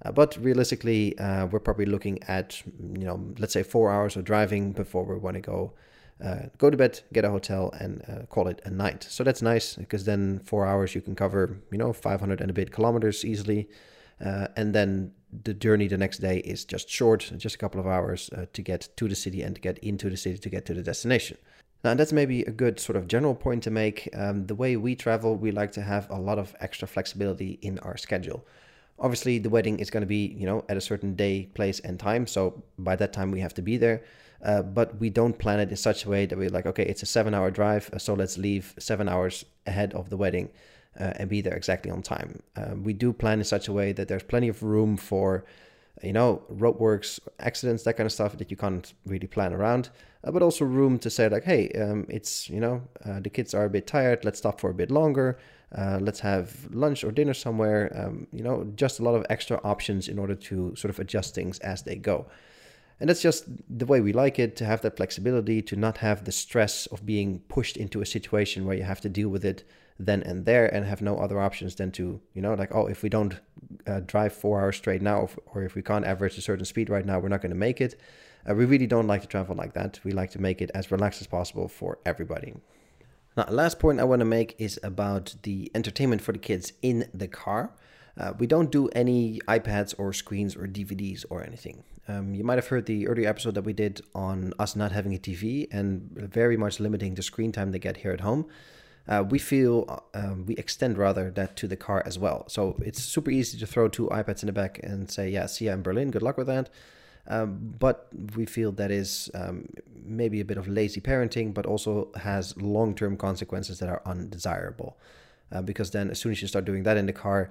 Uh, 0.05 0.11
but 0.11 0.37
realistically, 0.39 1.17
uh, 1.17 1.47
we're 1.47 1.59
probably 1.59 1.85
looking 1.85 2.21
at, 2.27 2.61
you 2.93 3.05
know, 3.05 3.33
let's 3.39 3.53
say 3.53 3.63
four 3.63 3.91
hours 3.91 4.15
of 4.15 4.23
driving 4.23 4.71
before 4.71 5.03
we 5.03 5.15
want 5.15 5.35
to 5.35 5.41
go 5.41 5.73
uh, 6.23 6.47
go 6.57 6.69
to 6.69 6.77
bed, 6.77 6.99
get 7.13 7.25
a 7.25 7.29
hotel, 7.29 7.71
and 7.79 8.03
uh, 8.09 8.25
call 8.25 8.47
it 8.47 8.59
a 8.65 8.71
night. 8.71 9.05
So 9.07 9.23
that's 9.23 9.41
nice 9.41 9.75
because 9.75 10.05
then 10.05 10.39
four 10.39 10.65
hours 10.65 10.95
you 10.95 11.01
can 11.01 11.15
cover, 11.15 11.61
you 11.71 11.77
know, 11.77 11.93
500 11.93 12.41
and 12.41 12.49
a 12.49 12.53
bit 12.53 12.71
kilometers 12.71 13.23
easily. 13.23 13.69
Uh, 14.23 14.47
and 14.55 14.73
then 14.73 15.11
the 15.43 15.53
journey 15.53 15.87
the 15.87 15.97
next 15.97 16.17
day 16.17 16.39
is 16.39 16.65
just 16.65 16.89
short, 16.89 17.31
just 17.37 17.55
a 17.55 17.57
couple 17.59 17.79
of 17.79 17.85
hours 17.85 18.31
uh, 18.35 18.45
to 18.53 18.61
get 18.63 18.89
to 18.97 19.07
the 19.07 19.15
city 19.15 19.43
and 19.43 19.55
to 19.55 19.61
get 19.61 19.77
into 19.79 20.09
the 20.09 20.17
city 20.17 20.39
to 20.39 20.49
get 20.49 20.65
to 20.65 20.73
the 20.73 20.81
destination. 20.81 21.37
Now, 21.83 21.93
that's 21.93 22.11
maybe 22.11 22.41
a 22.41 22.51
good 22.51 22.79
sort 22.79 22.95
of 22.95 23.07
general 23.07 23.35
point 23.35 23.63
to 23.63 23.71
make. 23.71 24.09
Um, 24.13 24.47
the 24.47 24.55
way 24.55 24.75
we 24.75 24.95
travel, 24.95 25.35
we 25.35 25.51
like 25.51 25.71
to 25.73 25.81
have 25.81 26.09
a 26.09 26.19
lot 26.19 26.39
of 26.39 26.55
extra 26.59 26.87
flexibility 26.87 27.59
in 27.61 27.79
our 27.79 27.97
schedule. 27.97 28.45
Obviously, 28.99 29.37
the 29.37 29.49
wedding 29.49 29.79
is 29.79 29.89
going 29.89 30.01
to 30.01 30.07
be, 30.07 30.35
you 30.37 30.45
know, 30.45 30.65
at 30.69 30.77
a 30.77 30.81
certain 30.81 31.15
day, 31.15 31.49
place, 31.53 31.79
and 31.79 31.99
time. 31.99 32.25
So 32.25 32.63
by 32.79 32.95
that 32.95 33.13
time, 33.13 33.31
we 33.31 33.39
have 33.41 33.53
to 33.53 33.61
be 33.61 33.77
there. 33.77 34.03
Uh, 34.43 34.61
but 34.61 34.99
we 34.99 35.09
don't 35.09 35.37
plan 35.37 35.59
it 35.59 35.69
in 35.69 35.75
such 35.75 36.05
a 36.05 36.09
way 36.09 36.25
that 36.25 36.37
we're 36.37 36.49
like, 36.49 36.65
okay, 36.65 36.83
it's 36.83 37.03
a 37.03 37.07
seven 37.07 37.33
hour 37.33 37.49
drive, 37.49 37.89
uh, 37.91 37.97
so 37.97 38.13
let's 38.13 38.37
leave 38.37 38.75
seven 38.77 39.09
hours 39.09 39.45
ahead 39.65 39.93
of 39.93 40.09
the 40.09 40.17
wedding 40.17 40.49
uh, 40.99 41.13
and 41.15 41.29
be 41.29 41.41
there 41.41 41.55
exactly 41.55 41.89
on 41.91 42.01
time. 42.01 42.41
Um, 42.55 42.83
we 42.83 42.93
do 42.93 43.13
plan 43.13 43.39
in 43.39 43.45
such 43.45 43.67
a 43.67 43.73
way 43.73 43.93
that 43.93 44.07
there's 44.07 44.23
plenty 44.23 44.47
of 44.47 44.61
room 44.61 44.95
for, 44.95 45.43
you 46.03 46.13
know, 46.13 46.43
roadworks, 46.51 47.19
accidents, 47.39 47.83
that 47.83 47.97
kind 47.97 48.05
of 48.05 48.13
stuff 48.13 48.37
that 48.37 48.51
you 48.51 48.57
can't 48.57 48.93
really 49.07 49.27
plan 49.27 49.53
around, 49.53 49.89
uh, 50.27 50.31
but 50.31 50.41
also 50.41 50.65
room 50.65 50.99
to 50.99 51.09
say, 51.09 51.29
like, 51.29 51.45
hey, 51.45 51.69
um, 51.79 52.05
it's, 52.09 52.49
you 52.49 52.59
know, 52.59 52.81
uh, 53.05 53.19
the 53.19 53.29
kids 53.29 53.53
are 53.53 53.65
a 53.65 53.69
bit 53.69 53.87
tired, 53.87 54.25
let's 54.25 54.39
stop 54.39 54.59
for 54.59 54.69
a 54.69 54.73
bit 54.73 54.91
longer. 54.91 55.39
Uh, 55.75 55.99
let's 56.01 56.19
have 56.19 56.67
lunch 56.71 57.03
or 57.03 57.11
dinner 57.11 57.33
somewhere. 57.33 57.91
Um, 57.95 58.27
you 58.31 58.43
know, 58.43 58.71
just 58.75 58.99
a 58.99 59.03
lot 59.03 59.15
of 59.15 59.25
extra 59.29 59.59
options 59.63 60.07
in 60.07 60.17
order 60.19 60.35
to 60.35 60.75
sort 60.75 60.89
of 60.89 60.99
adjust 60.99 61.35
things 61.35 61.59
as 61.59 61.83
they 61.83 61.95
go. 61.95 62.27
And 62.99 63.09
that's 63.09 63.21
just 63.21 63.45
the 63.69 63.85
way 63.85 64.01
we 64.01 64.11
like 64.11 64.39
it 64.39 64.55
to 64.57 64.65
have 64.65 64.81
that 64.81 64.97
flexibility, 64.97 65.61
to 65.61 65.75
not 65.75 65.97
have 65.97 66.25
the 66.25 66.31
stress 66.31 66.87
of 66.87 67.05
being 67.05 67.39
pushed 67.47 67.77
into 67.77 68.01
a 68.01 68.05
situation 68.05 68.65
where 68.65 68.75
you 68.75 68.83
have 68.83 69.01
to 69.01 69.09
deal 69.09 69.29
with 69.29 69.45
it 69.45 69.63
then 69.99 70.23
and 70.23 70.45
there 70.45 70.73
and 70.73 70.85
have 70.85 71.01
no 71.01 71.19
other 71.19 71.39
options 71.39 71.75
than 71.75 71.91
to, 71.91 72.19
you 72.33 72.41
know, 72.41 72.53
like, 72.53 72.73
oh, 72.73 72.87
if 72.87 73.03
we 73.03 73.09
don't 73.09 73.39
uh, 73.85 73.99
drive 74.01 74.33
four 74.33 74.61
hours 74.61 74.77
straight 74.77 75.01
now, 75.01 75.29
or 75.53 75.63
if 75.63 75.75
we 75.75 75.81
can't 75.81 76.05
average 76.05 76.37
a 76.37 76.41
certain 76.41 76.65
speed 76.65 76.89
right 76.89 77.05
now, 77.05 77.19
we're 77.19 77.29
not 77.29 77.41
going 77.41 77.51
to 77.51 77.55
make 77.57 77.81
it. 77.81 77.99
Uh, 78.49 78.55
we 78.55 78.65
really 78.65 78.87
don't 78.87 79.07
like 79.07 79.21
to 79.21 79.27
travel 79.27 79.55
like 79.55 79.73
that. 79.73 79.99
We 80.03 80.11
like 80.11 80.31
to 80.31 80.41
make 80.41 80.61
it 80.61 80.71
as 80.73 80.91
relaxed 80.91 81.21
as 81.21 81.27
possible 81.27 81.67
for 81.67 81.99
everybody. 82.05 82.53
Now, 83.35 83.45
last 83.49 83.79
point 83.79 83.99
I 83.99 84.03
want 84.03 84.19
to 84.21 84.25
make 84.25 84.55
is 84.57 84.79
about 84.83 85.35
the 85.43 85.71
entertainment 85.75 86.21
for 86.21 86.31
the 86.31 86.39
kids 86.39 86.73
in 86.81 87.09
the 87.13 87.27
car. 87.27 87.71
Uh, 88.19 88.33
we 88.39 88.47
don't 88.47 88.71
do 88.71 88.87
any 88.89 89.39
iPads 89.47 89.93
or 89.97 90.11
screens 90.11 90.55
or 90.55 90.67
DVDs 90.67 91.23
or 91.29 91.43
anything. 91.43 91.83
Um, 92.07 92.33
you 92.33 92.43
might 92.43 92.57
have 92.57 92.67
heard 92.67 92.85
the 92.85 93.07
earlier 93.07 93.29
episode 93.29 93.53
that 93.55 93.63
we 93.63 93.73
did 93.73 94.01
on 94.15 94.53
us 94.57 94.75
not 94.75 94.91
having 94.91 95.13
a 95.13 95.19
TV 95.19 95.67
and 95.71 96.09
very 96.11 96.57
much 96.57 96.79
limiting 96.79 97.15
the 97.15 97.21
screen 97.21 97.51
time 97.51 97.71
they 97.71 97.79
get 97.79 97.97
here 97.97 98.11
at 98.11 98.21
home. 98.21 98.47
Uh, 99.07 99.23
we 99.27 99.39
feel 99.39 100.03
um, 100.13 100.45
we 100.45 100.55
extend 100.55 100.97
rather 100.97 101.31
that 101.31 101.55
to 101.57 101.67
the 101.67 101.77
car 101.77 102.03
as 102.05 102.17
well. 102.17 102.45
So 102.49 102.77
it's 102.83 103.01
super 103.01 103.31
easy 103.31 103.57
to 103.59 103.67
throw 103.67 103.87
two 103.87 104.07
iPads 104.07 104.41
in 104.41 104.47
the 104.47 104.53
back 104.53 104.79
and 104.83 105.09
say, 105.09 105.29
yeah, 105.29 105.45
see 105.45 105.65
you 105.65 105.71
in 105.71 105.81
Berlin. 105.81 106.11
Good 106.11 106.23
luck 106.23 106.37
with 106.37 106.47
that. 106.47 106.69
Um, 107.27 107.75
but 107.77 108.07
we 108.35 108.45
feel 108.45 108.71
that 108.73 108.91
is 108.91 109.29
um, 109.33 109.67
maybe 110.05 110.39
a 110.39 110.45
bit 110.45 110.57
of 110.57 110.67
lazy 110.67 111.01
parenting, 111.01 111.53
but 111.53 111.65
also 111.65 112.09
has 112.15 112.55
long 112.57 112.95
term 112.95 113.17
consequences 113.17 113.79
that 113.79 113.89
are 113.89 114.01
undesirable. 114.05 114.97
Uh, 115.51 115.61
because 115.61 115.91
then, 115.91 116.09
as 116.09 116.19
soon 116.19 116.31
as 116.31 116.41
you 116.41 116.47
start 116.47 116.65
doing 116.65 116.83
that 116.83 116.97
in 116.97 117.05
the 117.05 117.13
car, 117.13 117.49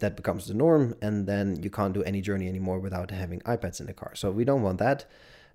that 0.00 0.16
becomes 0.16 0.46
the 0.46 0.54
norm, 0.54 0.94
and 1.02 1.26
then 1.26 1.62
you 1.62 1.70
can't 1.70 1.92
do 1.92 2.02
any 2.04 2.20
journey 2.20 2.48
anymore 2.48 2.78
without 2.78 3.10
having 3.10 3.40
iPads 3.40 3.80
in 3.80 3.86
the 3.86 3.92
car. 3.92 4.12
So 4.14 4.30
we 4.30 4.44
don't 4.44 4.62
want 4.62 4.78
that. 4.78 5.06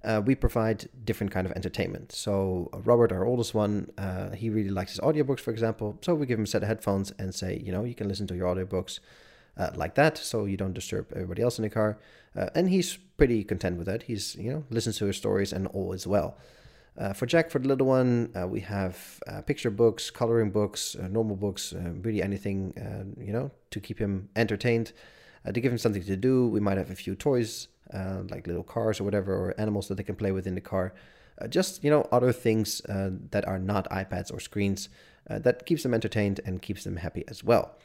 Uh, 0.03 0.21
we 0.23 0.35
provide 0.35 0.89
different 1.05 1.31
kind 1.31 1.47
of 1.47 1.53
entertainment. 1.53 2.11
So 2.11 2.69
Robert, 2.83 3.13
our 3.13 3.25
oldest 3.25 3.53
one, 3.53 3.91
uh, 3.97 4.31
he 4.31 4.49
really 4.49 4.69
likes 4.69 4.91
his 4.91 4.99
audiobooks, 4.99 5.39
for 5.39 5.51
example. 5.51 5.97
So 6.01 6.13
we 6.13 6.25
give 6.25 6.37
him 6.37 6.43
a 6.43 6.47
set 6.47 6.61
of 6.61 6.67
headphones 6.67 7.11
and 7.17 7.33
say, 7.33 7.61
you 7.63 7.71
know, 7.71 7.85
you 7.85 7.95
can 7.95 8.09
listen 8.09 8.27
to 8.27 8.35
your 8.35 8.53
audiobooks 8.53 8.99
uh, 9.57 9.69
like 9.75 9.95
that, 9.95 10.17
so 10.17 10.45
you 10.45 10.57
don't 10.57 10.73
disturb 10.73 11.11
everybody 11.13 11.41
else 11.41 11.59
in 11.59 11.63
the 11.63 11.69
car. 11.69 11.97
Uh, 12.35 12.49
and 12.55 12.69
he's 12.69 12.97
pretty 13.17 13.43
content 13.43 13.77
with 13.77 13.85
that. 13.87 14.03
He's 14.03 14.35
you 14.35 14.51
know 14.51 14.63
listens 14.69 14.97
to 14.97 15.05
his 15.05 15.17
stories 15.17 15.53
and 15.53 15.67
all 15.67 15.93
is 15.93 16.07
well. 16.07 16.37
Uh, 16.97 17.11
for 17.11 17.25
Jack, 17.25 17.49
for 17.49 17.57
the 17.59 17.67
little 17.67 17.87
one, 17.87 18.31
uh, 18.39 18.47
we 18.47 18.59
have 18.59 19.19
uh, 19.27 19.41
picture 19.41 19.71
books, 19.71 20.11
coloring 20.11 20.51
books, 20.51 20.95
uh, 20.95 21.07
normal 21.07 21.35
books, 21.35 21.73
really 22.01 22.21
anything 22.21 22.73
you 23.19 23.33
know 23.33 23.51
to 23.71 23.79
keep 23.79 23.99
him 23.99 24.29
entertained. 24.35 24.93
to 25.51 25.59
give 25.59 25.71
him 25.71 25.77
something 25.77 26.03
to 26.03 26.15
do, 26.15 26.47
we 26.47 26.59
might 26.59 26.77
have 26.77 26.91
a 26.91 26.95
few 26.95 27.15
toys 27.15 27.67
like 28.29 28.47
little 28.47 28.63
cars 28.63 28.99
or 28.99 29.03
whatever, 29.03 29.33
or 29.33 29.53
animals 29.59 29.87
that 29.87 29.95
they 29.95 30.03
can 30.03 30.15
play 30.15 30.31
with 30.31 30.47
in 30.47 30.55
the 30.55 30.61
car. 30.61 30.93
just 31.49 31.83
you 31.83 31.89
know 31.89 32.07
other 32.11 32.31
things 32.31 32.81
that 33.31 33.47
are 33.47 33.59
not 33.59 33.89
iPads 33.89 34.33
or 34.33 34.39
screens 34.39 34.89
that 35.27 35.65
keeps 35.65 35.83
them 35.83 35.93
entertained 35.93 36.39
and 36.45 36.61
keeps 36.61 36.83
them 36.83 36.97
happy 36.97 37.23
as 37.27 37.43
well. 37.43 37.75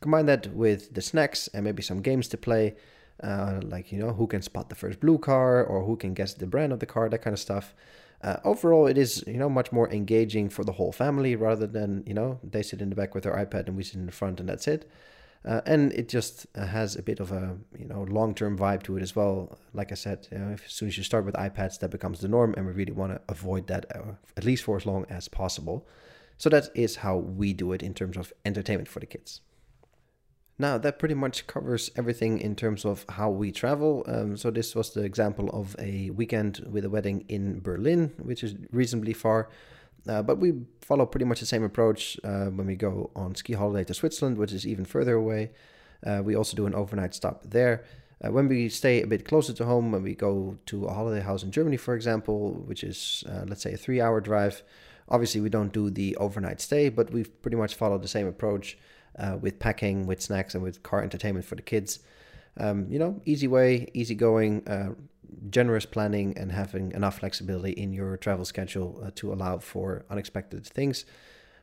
Combine 0.00 0.26
that 0.26 0.54
with 0.54 0.94
the 0.94 1.02
snacks 1.02 1.48
and 1.48 1.64
maybe 1.64 1.82
some 1.82 2.02
games 2.02 2.28
to 2.28 2.36
play, 2.36 2.76
uh, 3.22 3.60
like, 3.62 3.92
you 3.92 3.98
know, 3.98 4.12
who 4.12 4.26
can 4.26 4.42
spot 4.42 4.68
the 4.68 4.74
first 4.74 5.00
blue 5.00 5.18
car 5.18 5.64
or 5.64 5.84
who 5.84 5.96
can 5.96 6.14
guess 6.14 6.34
the 6.34 6.46
brand 6.46 6.72
of 6.72 6.80
the 6.80 6.86
car, 6.86 7.08
that 7.08 7.22
kind 7.22 7.34
of 7.34 7.40
stuff. 7.40 7.74
Uh, 8.22 8.36
overall, 8.44 8.86
it 8.86 8.98
is, 8.98 9.22
you 9.26 9.36
know, 9.36 9.48
much 9.48 9.72
more 9.72 9.90
engaging 9.90 10.48
for 10.48 10.64
the 10.64 10.72
whole 10.72 10.92
family 10.92 11.36
rather 11.36 11.66
than, 11.66 12.02
you 12.06 12.14
know, 12.14 12.38
they 12.42 12.62
sit 12.62 12.80
in 12.80 12.90
the 12.90 12.96
back 12.96 13.14
with 13.14 13.24
their 13.24 13.34
iPad 13.34 13.66
and 13.66 13.76
we 13.76 13.82
sit 13.82 13.96
in 13.96 14.06
the 14.06 14.12
front 14.12 14.40
and 14.40 14.48
that's 14.48 14.66
it. 14.66 14.90
Uh, 15.46 15.60
and 15.64 15.92
it 15.92 16.08
just 16.08 16.46
uh, 16.56 16.66
has 16.66 16.96
a 16.96 17.02
bit 17.02 17.20
of 17.20 17.30
a 17.30 17.56
you 17.78 17.84
know 17.84 18.02
long-term 18.10 18.58
vibe 18.58 18.82
to 18.82 18.96
it 18.96 19.02
as 19.02 19.14
well. 19.14 19.56
Like 19.72 19.92
I 19.92 19.94
said, 19.94 20.26
you 20.32 20.38
know, 20.38 20.50
if, 20.50 20.66
as 20.66 20.72
soon 20.72 20.88
as 20.88 20.98
you 20.98 21.04
start 21.04 21.24
with 21.24 21.36
iPads, 21.36 21.78
that 21.78 21.90
becomes 21.90 22.18
the 22.18 22.26
norm, 22.26 22.52
and 22.56 22.66
we 22.66 22.72
really 22.72 22.92
want 22.92 23.12
to 23.12 23.20
avoid 23.28 23.68
that 23.68 23.86
uh, 23.94 24.14
at 24.36 24.44
least 24.44 24.64
for 24.64 24.76
as 24.76 24.84
long 24.84 25.06
as 25.08 25.28
possible. 25.28 25.86
So 26.36 26.50
that 26.50 26.70
is 26.74 26.96
how 26.96 27.16
we 27.16 27.52
do 27.52 27.72
it 27.72 27.82
in 27.82 27.94
terms 27.94 28.16
of 28.16 28.32
entertainment 28.44 28.88
for 28.88 28.98
the 28.98 29.06
kids. 29.06 29.40
Now, 30.58 30.78
that 30.78 30.98
pretty 30.98 31.14
much 31.14 31.46
covers 31.46 31.90
everything 31.96 32.40
in 32.40 32.56
terms 32.56 32.86
of 32.86 33.04
how 33.10 33.28
we 33.28 33.52
travel. 33.52 34.04
Um, 34.06 34.36
so, 34.38 34.50
this 34.50 34.74
was 34.74 34.94
the 34.94 35.02
example 35.02 35.50
of 35.50 35.76
a 35.78 36.10
weekend 36.10 36.64
with 36.70 36.84
a 36.84 36.90
wedding 36.90 37.26
in 37.28 37.60
Berlin, 37.60 38.14
which 38.18 38.42
is 38.42 38.54
reasonably 38.72 39.12
far. 39.12 39.50
Uh, 40.08 40.22
but 40.22 40.38
we 40.38 40.54
follow 40.80 41.04
pretty 41.04 41.24
much 41.24 41.40
the 41.40 41.46
same 41.46 41.64
approach 41.64 42.18
uh, 42.24 42.46
when 42.46 42.66
we 42.66 42.76
go 42.76 43.10
on 43.16 43.34
ski 43.34 43.52
holiday 43.52 43.84
to 43.84 43.92
Switzerland, 43.92 44.38
which 44.38 44.52
is 44.52 44.66
even 44.66 44.84
further 44.84 45.14
away. 45.14 45.50
Uh, 46.06 46.22
we 46.24 46.34
also 46.34 46.56
do 46.56 46.66
an 46.66 46.74
overnight 46.74 47.14
stop 47.14 47.42
there. 47.44 47.84
Uh, 48.24 48.30
when 48.30 48.48
we 48.48 48.68
stay 48.68 49.02
a 49.02 49.06
bit 49.06 49.26
closer 49.26 49.52
to 49.52 49.64
home, 49.64 49.92
when 49.92 50.02
we 50.02 50.14
go 50.14 50.56
to 50.66 50.86
a 50.86 50.92
holiday 50.92 51.20
house 51.20 51.42
in 51.42 51.50
Germany, 51.50 51.76
for 51.76 51.94
example, 51.94 52.52
which 52.66 52.82
is, 52.82 53.24
uh, 53.28 53.44
let's 53.46 53.62
say, 53.62 53.74
a 53.74 53.76
three 53.76 54.00
hour 54.00 54.20
drive, 54.20 54.62
obviously 55.08 55.40
we 55.40 55.50
don't 55.50 55.72
do 55.72 55.90
the 55.90 56.16
overnight 56.16 56.60
stay, 56.60 56.88
but 56.88 57.10
we 57.10 57.24
pretty 57.24 57.56
much 57.56 57.74
follow 57.74 57.98
the 57.98 58.08
same 58.08 58.26
approach 58.26 58.78
uh, 59.18 59.36
with 59.40 59.58
packing, 59.58 60.06
with 60.06 60.20
snacks, 60.22 60.54
and 60.54 60.62
with 60.62 60.82
car 60.82 61.02
entertainment 61.02 61.44
for 61.44 61.54
the 61.54 61.62
kids. 61.62 62.00
Um, 62.58 62.86
you 62.90 62.98
know, 62.98 63.20
easy 63.24 63.48
way, 63.48 63.88
easy 63.94 64.14
going. 64.14 64.66
Uh, 64.66 64.94
generous 65.50 65.86
planning 65.86 66.36
and 66.36 66.52
having 66.52 66.92
enough 66.92 67.18
flexibility 67.18 67.72
in 67.72 67.92
your 67.92 68.16
travel 68.16 68.44
schedule 68.44 69.00
uh, 69.04 69.10
to 69.14 69.32
allow 69.32 69.58
for 69.58 70.04
unexpected 70.10 70.66
things. 70.66 71.04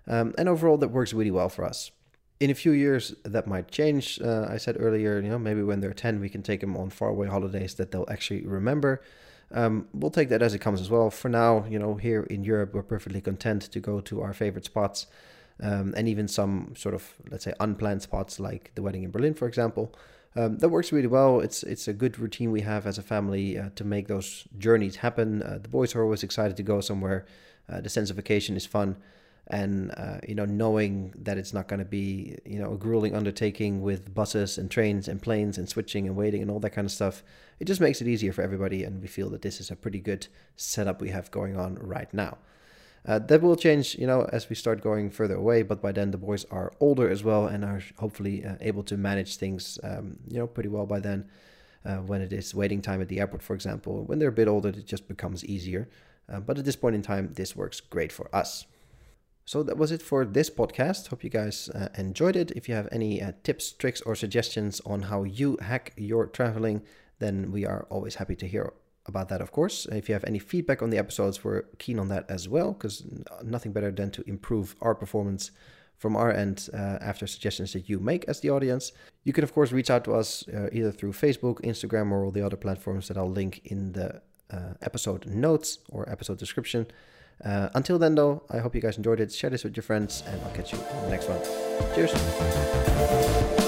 Um, 0.07 0.33
and 0.37 0.49
overall, 0.49 0.77
that 0.77 0.89
works 0.89 1.13
really 1.13 1.31
well 1.31 1.49
for 1.49 1.63
us. 1.63 1.91
In 2.39 2.49
a 2.49 2.55
few 2.55 2.71
years, 2.71 3.15
that 3.23 3.47
might 3.47 3.71
change. 3.71 4.19
Uh, 4.21 4.47
I 4.49 4.57
said 4.57 4.75
earlier, 4.79 5.21
you 5.21 5.29
know, 5.29 5.39
maybe 5.39 5.63
when 5.63 5.79
they're 5.79 5.93
10, 5.93 6.19
we 6.19 6.29
can 6.29 6.43
take 6.43 6.59
them 6.59 6.75
on 6.75 6.89
faraway 6.89 7.27
holidays 7.27 7.75
that 7.75 7.91
they'll 7.91 8.07
actually 8.09 8.45
remember. 8.45 9.01
Um, 9.51 9.87
we'll 9.93 10.11
take 10.11 10.29
that 10.29 10.41
as 10.41 10.53
it 10.53 10.59
comes 10.59 10.81
as 10.81 10.89
well. 10.89 11.09
For 11.09 11.29
now, 11.29 11.65
you 11.69 11.79
know, 11.79 11.95
here 11.95 12.23
in 12.23 12.43
Europe, 12.43 12.73
we're 12.73 12.83
perfectly 12.83 13.21
content 13.21 13.61
to 13.63 13.79
go 13.79 14.01
to 14.01 14.21
our 14.21 14.33
favorite 14.33 14.65
spots 14.65 15.07
um, 15.61 15.93
and 15.95 16.07
even 16.07 16.27
some 16.27 16.73
sort 16.75 16.95
of, 16.95 17.13
let's 17.29 17.43
say, 17.43 17.53
unplanned 17.59 18.01
spots 18.01 18.39
like 18.39 18.71
the 18.75 18.81
wedding 18.81 19.03
in 19.03 19.11
Berlin, 19.11 19.33
for 19.33 19.47
example. 19.47 19.93
Um, 20.35 20.57
that 20.57 20.69
works 20.69 20.91
really 20.91 21.07
well. 21.07 21.41
It's 21.41 21.61
it's 21.63 21.87
a 21.87 21.93
good 21.93 22.17
routine 22.17 22.51
we 22.51 22.61
have 22.61 22.87
as 22.87 22.97
a 22.97 23.03
family 23.03 23.57
uh, 23.57 23.69
to 23.75 23.83
make 23.83 24.07
those 24.07 24.45
journeys 24.57 24.97
happen. 24.97 25.43
Uh, 25.43 25.59
the 25.61 25.69
boys 25.69 25.93
are 25.95 26.03
always 26.03 26.23
excited 26.23 26.57
to 26.57 26.63
go 26.63 26.81
somewhere. 26.81 27.25
Uh, 27.69 27.81
the 27.81 27.89
sense 27.89 28.09
of 28.09 28.15
vacation 28.15 28.57
is 28.57 28.65
fun, 28.65 28.97
and 29.47 29.93
uh, 29.95 30.17
you 30.27 30.33
know 30.33 30.45
knowing 30.45 31.13
that 31.17 31.37
it's 31.37 31.53
not 31.53 31.67
going 31.67 31.79
to 31.79 31.85
be 31.85 32.35
you 32.45 32.57
know 32.57 32.73
a 32.73 32.77
grueling 32.77 33.15
undertaking 33.15 33.83
with 33.83 34.13
buses 34.13 34.57
and 34.57 34.71
trains 34.71 35.07
and 35.07 35.21
planes 35.21 35.59
and 35.59 35.69
switching 35.69 36.07
and 36.07 36.15
waiting 36.15 36.41
and 36.41 36.49
all 36.49 36.59
that 36.59 36.71
kind 36.71 36.85
of 36.85 36.91
stuff. 36.91 37.23
It 37.59 37.65
just 37.65 37.79
makes 37.79 38.01
it 38.01 38.07
easier 38.07 38.33
for 38.33 38.41
everybody, 38.41 38.83
and 38.83 39.01
we 39.01 39.07
feel 39.07 39.29
that 39.29 39.43
this 39.43 39.61
is 39.61 39.69
a 39.69 39.75
pretty 39.75 39.99
good 39.99 40.27
setup 40.55 40.99
we 40.99 41.09
have 41.09 41.29
going 41.29 41.55
on 41.57 41.75
right 41.75 42.11
now. 42.11 42.39
Uh, 43.05 43.19
that 43.19 43.41
will 43.41 43.55
change, 43.55 43.95
you 43.95 44.07
know, 44.07 44.29
as 44.31 44.49
we 44.49 44.55
start 44.55 44.81
going 44.81 45.09
further 45.09 45.35
away. 45.35 45.61
But 45.61 45.81
by 45.81 45.91
then, 45.91 46.11
the 46.11 46.17
boys 46.17 46.45
are 46.45 46.71
older 46.79 47.09
as 47.09 47.23
well 47.23 47.47
and 47.47 47.65
are 47.65 47.81
hopefully 47.97 48.45
uh, 48.45 48.55
able 48.61 48.83
to 48.83 48.95
manage 48.95 49.37
things, 49.37 49.77
um, 49.83 50.17
you 50.27 50.37
know, 50.37 50.47
pretty 50.47 50.69
well 50.69 50.85
by 50.85 50.99
then. 50.99 51.29
Uh, 51.85 51.97
when 51.97 52.21
it 52.21 52.31
is 52.31 52.55
waiting 52.55 52.81
time 52.81 53.01
at 53.01 53.09
the 53.09 53.19
airport, 53.19 53.43
for 53.43 53.53
example, 53.53 54.05
when 54.05 54.17
they're 54.17 54.29
a 54.29 54.31
bit 54.31 54.47
older, 54.47 54.69
it 54.69 54.85
just 54.85 55.05
becomes 55.09 55.43
easier. 55.43 55.89
Uh, 56.31 56.39
but 56.39 56.57
at 56.57 56.63
this 56.63 56.77
point 56.77 56.95
in 56.95 57.01
time, 57.01 57.33
this 57.33 57.57
works 57.57 57.81
great 57.81 58.09
for 58.09 58.33
us. 58.33 58.65
So 59.43 59.61
that 59.63 59.77
was 59.77 59.91
it 59.91 60.01
for 60.01 60.23
this 60.23 60.49
podcast. 60.49 61.09
Hope 61.09 61.25
you 61.25 61.29
guys 61.29 61.67
uh, 61.69 61.89
enjoyed 61.97 62.37
it. 62.37 62.51
If 62.51 62.69
you 62.69 62.75
have 62.75 62.87
any 62.93 63.21
uh, 63.21 63.33
tips, 63.43 63.73
tricks, 63.73 63.99
or 63.99 64.15
suggestions 64.15 64.79
on 64.85 65.01
how 65.01 65.23
you 65.23 65.57
hack 65.61 65.91
your 65.97 66.27
traveling, 66.27 66.83
then 67.19 67.51
we 67.51 67.65
are 67.65 67.85
always 67.89 68.15
happy 68.15 68.37
to 68.37 68.47
hear 68.47 68.73
about 69.05 69.29
that, 69.29 69.41
of 69.41 69.51
course. 69.51 69.85
If 69.91 70.07
you 70.09 70.13
have 70.13 70.23
any 70.25 70.39
feedback 70.39 70.81
on 70.81 70.89
the 70.89 70.97
episodes, 70.97 71.43
we're 71.43 71.63
keen 71.77 71.99
on 71.99 72.07
that 72.09 72.25
as 72.29 72.47
well, 72.47 72.71
because 72.73 73.03
nothing 73.43 73.71
better 73.73 73.91
than 73.91 74.11
to 74.11 74.23
improve 74.27 74.75
our 74.81 74.95
performance 74.95 75.51
from 75.97 76.15
our 76.15 76.31
end 76.31 76.69
uh, 76.73 76.97
after 77.01 77.27
suggestions 77.27 77.73
that 77.73 77.87
you 77.87 77.99
make 77.99 78.25
as 78.25 78.39
the 78.41 78.49
audience. 78.49 78.91
You 79.23 79.33
can, 79.33 79.43
of 79.43 79.53
course, 79.53 79.71
reach 79.71 79.89
out 79.89 80.03
to 80.05 80.13
us 80.13 80.47
uh, 80.49 80.69
either 80.71 80.91
through 80.91 81.13
Facebook, 81.13 81.61
Instagram, 81.61 82.11
or 82.11 82.25
all 82.25 82.31
the 82.31 82.45
other 82.45 82.57
platforms 82.57 83.07
that 83.07 83.17
I'll 83.17 83.31
link 83.31 83.61
in 83.65 83.93
the 83.93 84.21
uh, 84.51 84.73
episode 84.81 85.25
notes 85.27 85.79
or 85.89 86.09
episode 86.09 86.37
description. 86.37 86.87
Uh, 87.43 87.69
until 87.73 87.97
then, 87.97 88.15
though, 88.15 88.43
I 88.49 88.59
hope 88.59 88.75
you 88.75 88.81
guys 88.81 88.97
enjoyed 88.97 89.19
it. 89.19 89.31
Share 89.31 89.49
this 89.49 89.63
with 89.63 89.75
your 89.75 89.83
friends, 89.83 90.23
and 90.27 90.41
I'll 90.41 90.53
catch 90.53 90.71
you 90.73 90.79
in 90.79 91.01
the 91.03 91.09
next 91.09 91.27
one. 91.29 91.41
Cheers. 91.95 93.62